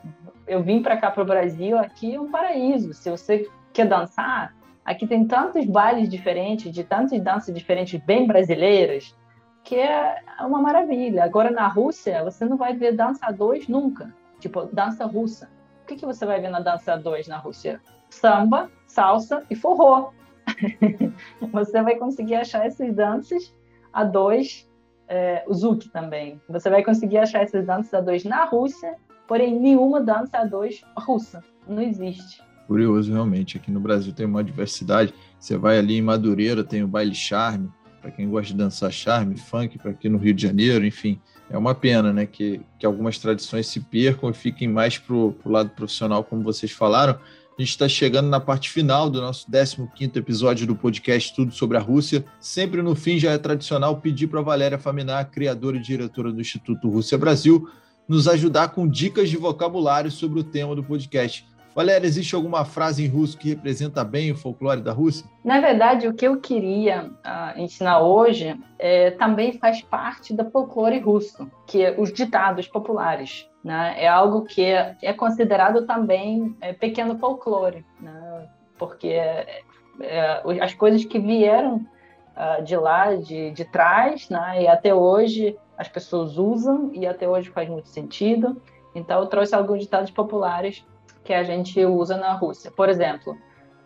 [0.46, 2.92] eu vim para cá para o Brasil, aqui é um paraíso.
[2.94, 9.16] Se você quer dançar, Aqui tem tantos bailes diferentes, de tantas danças diferentes, bem brasileiras,
[9.62, 11.22] que é uma maravilha.
[11.22, 14.12] Agora, na Rússia, você não vai ver dança a dois nunca.
[14.40, 15.48] Tipo, dança russa.
[15.82, 17.80] O que, que você vai ver na dança a dois na Rússia?
[18.08, 20.10] Samba, salsa e forró.
[21.52, 23.54] você vai conseguir achar essas danças
[23.92, 24.68] a dois,
[25.08, 26.40] é, o zouk também.
[26.48, 30.82] Você vai conseguir achar essas danças a dois na Rússia, porém nenhuma dança a dois
[30.96, 31.42] russa.
[31.66, 33.58] Não existe curioso realmente.
[33.58, 35.12] Aqui no Brasil tem uma diversidade.
[35.38, 37.70] Você vai ali em Madureira, tem o baile charme,
[38.00, 41.20] para quem gosta de dançar charme, funk, para aqui no Rio de Janeiro, enfim.
[41.52, 45.36] É uma pena, né, que, que algumas tradições se percam e fiquem mais para o
[45.44, 47.12] lado profissional, como vocês falaram.
[47.58, 51.76] A gente está chegando na parte final do nosso 15 episódio do podcast Tudo sobre
[51.76, 52.24] a Rússia.
[52.40, 56.88] Sempre no fim já é tradicional pedir para Valéria Faminar, criadora e diretora do Instituto
[56.88, 57.68] Rússia Brasil,
[58.08, 61.46] nos ajudar com dicas de vocabulário sobre o tema do podcast.
[61.74, 65.26] Valéria, existe alguma frase em russo que representa bem o folclore da Rússia?
[65.42, 70.98] Na verdade, o que eu queria uh, ensinar hoje é, também faz parte do folclore
[70.98, 73.48] russo, que é os ditados populares.
[73.64, 73.94] Né?
[73.96, 78.48] É algo que é, é considerado também é, pequeno folclore, né?
[78.76, 79.62] porque é,
[80.00, 84.64] é, as coisas que vieram uh, de lá, de, de trás, né?
[84.64, 88.60] e até hoje as pessoas usam, e até hoje faz muito sentido.
[88.94, 90.84] Então, eu trouxe alguns ditados populares
[91.23, 92.71] que a gente usa na Rússia.
[92.71, 93.37] Por exemplo,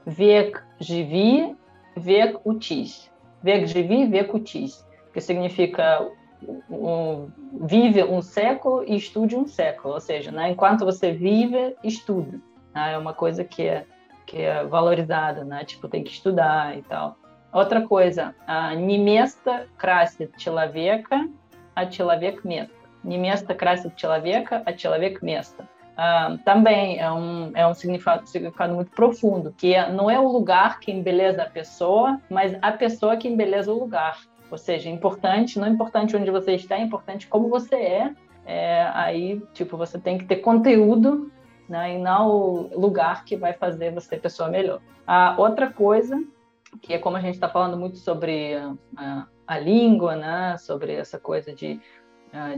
[0.06, 1.56] vek живи,
[1.96, 3.12] vek учись.
[3.44, 6.08] Vek живи, vek учись, que significa
[6.70, 7.30] um,
[7.62, 12.40] vive um século e estude um século, ou seja, né, enquanto você vive, estuda.
[12.74, 13.86] Né, é uma coisa que é,
[14.26, 17.18] que é valorizada, né, tipo, tem que estudar e tal.
[17.54, 21.28] Outra coisa, a неместо красит человека,
[21.76, 22.74] а человек место.
[23.04, 25.68] Неместо красит человека, а человек место.
[25.97, 30.29] Uh, também é um, é um significado, significado muito profundo, que é, não é o
[30.29, 34.21] lugar que embeleza a pessoa, mas a pessoa que embeleza o lugar.
[34.51, 38.15] Ou seja, é importante, não é importante onde você está, é importante como você é.
[38.45, 41.33] é aí, tipo, você tem que ter conteúdo
[41.67, 44.81] né, e não o lugar que vai fazer você pessoa melhor.
[45.07, 46.23] A outra coisa,
[46.83, 48.55] que é como a gente está falando muito sobre
[48.97, 51.81] a, a, língua, né, sobre essa coisa de,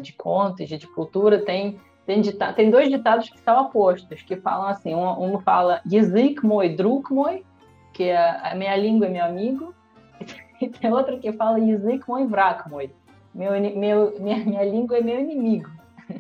[0.00, 4.34] de contos, de, de cultura, tem tem, dita tem dois ditados que são opostos, que
[4.36, 6.74] falam assim, um, um fala Yizik moi
[7.10, 7.44] moi,
[7.92, 9.74] que é a minha língua é meu amigo,
[10.58, 12.90] e tem outro que fala Yizik moi vrak moi,
[13.34, 15.68] meu, meu, minha, minha língua é meu inimigo.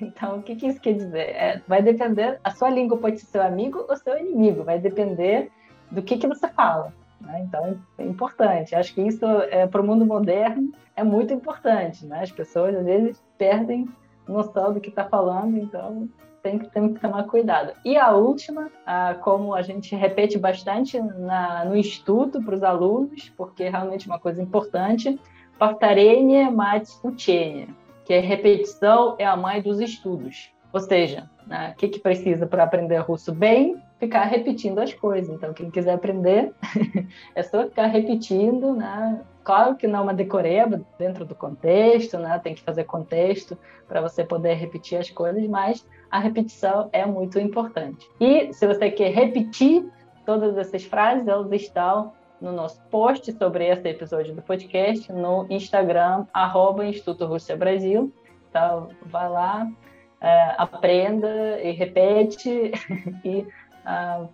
[0.00, 1.30] Então, o que, que isso quer dizer?
[1.30, 5.50] É, vai depender, a sua língua pode ser seu amigo ou seu inimigo, vai depender
[5.90, 6.92] do que, que você fala.
[7.20, 7.44] Né?
[7.46, 8.74] Então, é importante.
[8.74, 12.04] Acho que isso, é, para o mundo moderno, é muito importante.
[12.04, 12.20] Né?
[12.22, 13.88] As pessoas, às vezes, perdem
[14.26, 16.08] noção do que está falando, então
[16.42, 17.72] tem que, tem que tomar cuidado.
[17.84, 23.32] E a última, ah, como a gente repete bastante na, no estudo para os alunos,
[23.36, 25.18] porque é realmente uma coisa importante,
[25.58, 27.68] partarenie mat utenia
[28.04, 30.50] que é repetição é a mãe dos estudos.
[30.72, 33.80] Ou seja, né, o né, que, que precisa para aprender russo bem?
[34.04, 35.34] Ficar repetindo as coisas.
[35.34, 36.52] Então, quem quiser aprender,
[37.34, 39.22] é só ficar repetindo, né?
[39.42, 42.38] Claro que não é uma decoreba dentro do contexto, né?
[42.38, 43.56] Tem que fazer contexto
[43.88, 48.06] para você poder repetir as coisas, mas a repetição é muito importante.
[48.20, 49.90] E se você quer repetir
[50.26, 56.26] todas essas frases, elas estão no nosso post sobre esse episódio do podcast no Instagram,
[56.30, 58.12] arroba Instituto Rússia Brasil.
[58.50, 59.66] Então, vai lá,
[60.24, 62.72] é, aprenda e repete
[63.22, 63.46] e
[63.84, 64.26] ah,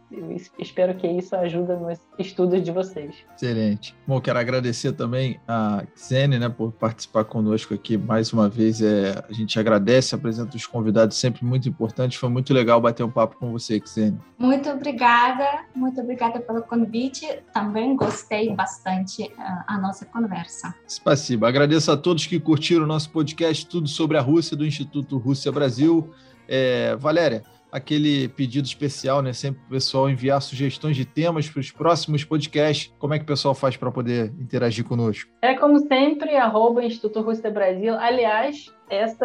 [0.59, 3.17] espero que isso ajude nos estudos de vocês.
[3.35, 3.97] Excelente.
[4.07, 8.81] Bom, quero agradecer também a Xene, né, por participar conosco aqui mais uma vez.
[8.81, 12.17] É, a gente agradece, apresenta os convidados sempre muito importante.
[12.17, 14.19] Foi muito legal bater um papo com você, Xene.
[14.39, 17.27] Muito obrigada, muito obrigada pelo convite.
[17.53, 20.73] Também gostei bastante uh, a nossa conversa.
[20.89, 21.49] Spasiba.
[21.49, 25.51] Agradeço a todos que curtiram o nosso podcast Tudo sobre a Rússia do Instituto Rússia
[25.51, 26.13] Brasil.
[26.49, 29.33] É, Valéria, aquele pedido especial, né?
[29.33, 32.93] Sempre o pessoal enviar sugestões de temas para os próximos podcasts.
[32.99, 35.31] Como é que o pessoal faz para poder interagir conosco?
[35.43, 37.95] É como sempre, arroba Instituto Rússia Brasil.
[37.99, 39.25] Aliás, esse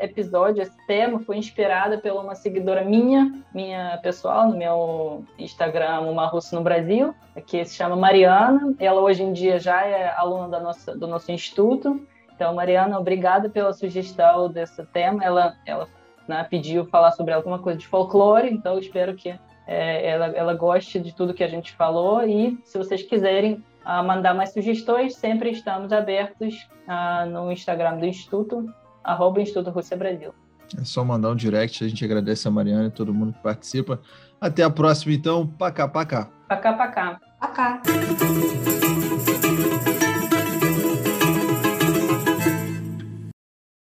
[0.00, 6.26] episódio, esse tema foi inspirado pela uma seguidora minha, minha pessoal, no meu Instagram, Uma
[6.26, 7.14] Russa no Brasil,
[7.46, 8.74] que se chama Mariana.
[8.78, 12.06] Ela hoje em dia já é aluna da nossa, do nosso instituto.
[12.32, 15.22] Então, Mariana, obrigada pela sugestão desse tema.
[15.22, 15.88] Ela, ela
[16.30, 19.34] né, pediu falar sobre alguma coisa de folclore, então espero que
[19.66, 24.04] é, ela, ela goste de tudo que a gente falou e se vocês quiserem uh,
[24.06, 26.54] mandar mais sugestões, sempre estamos abertos
[26.86, 28.72] uh, no Instagram do Instituto,
[29.02, 30.32] arroba Instituto Rússia Brasil.
[30.80, 34.00] É só mandar um direct, a gente agradece a Mariana e todo mundo que participa.
[34.40, 35.46] Até a próxima, então.
[35.46, 36.28] Pacá, pacá.
[36.48, 37.20] Pacá, pacá.
[37.40, 37.82] Pacá.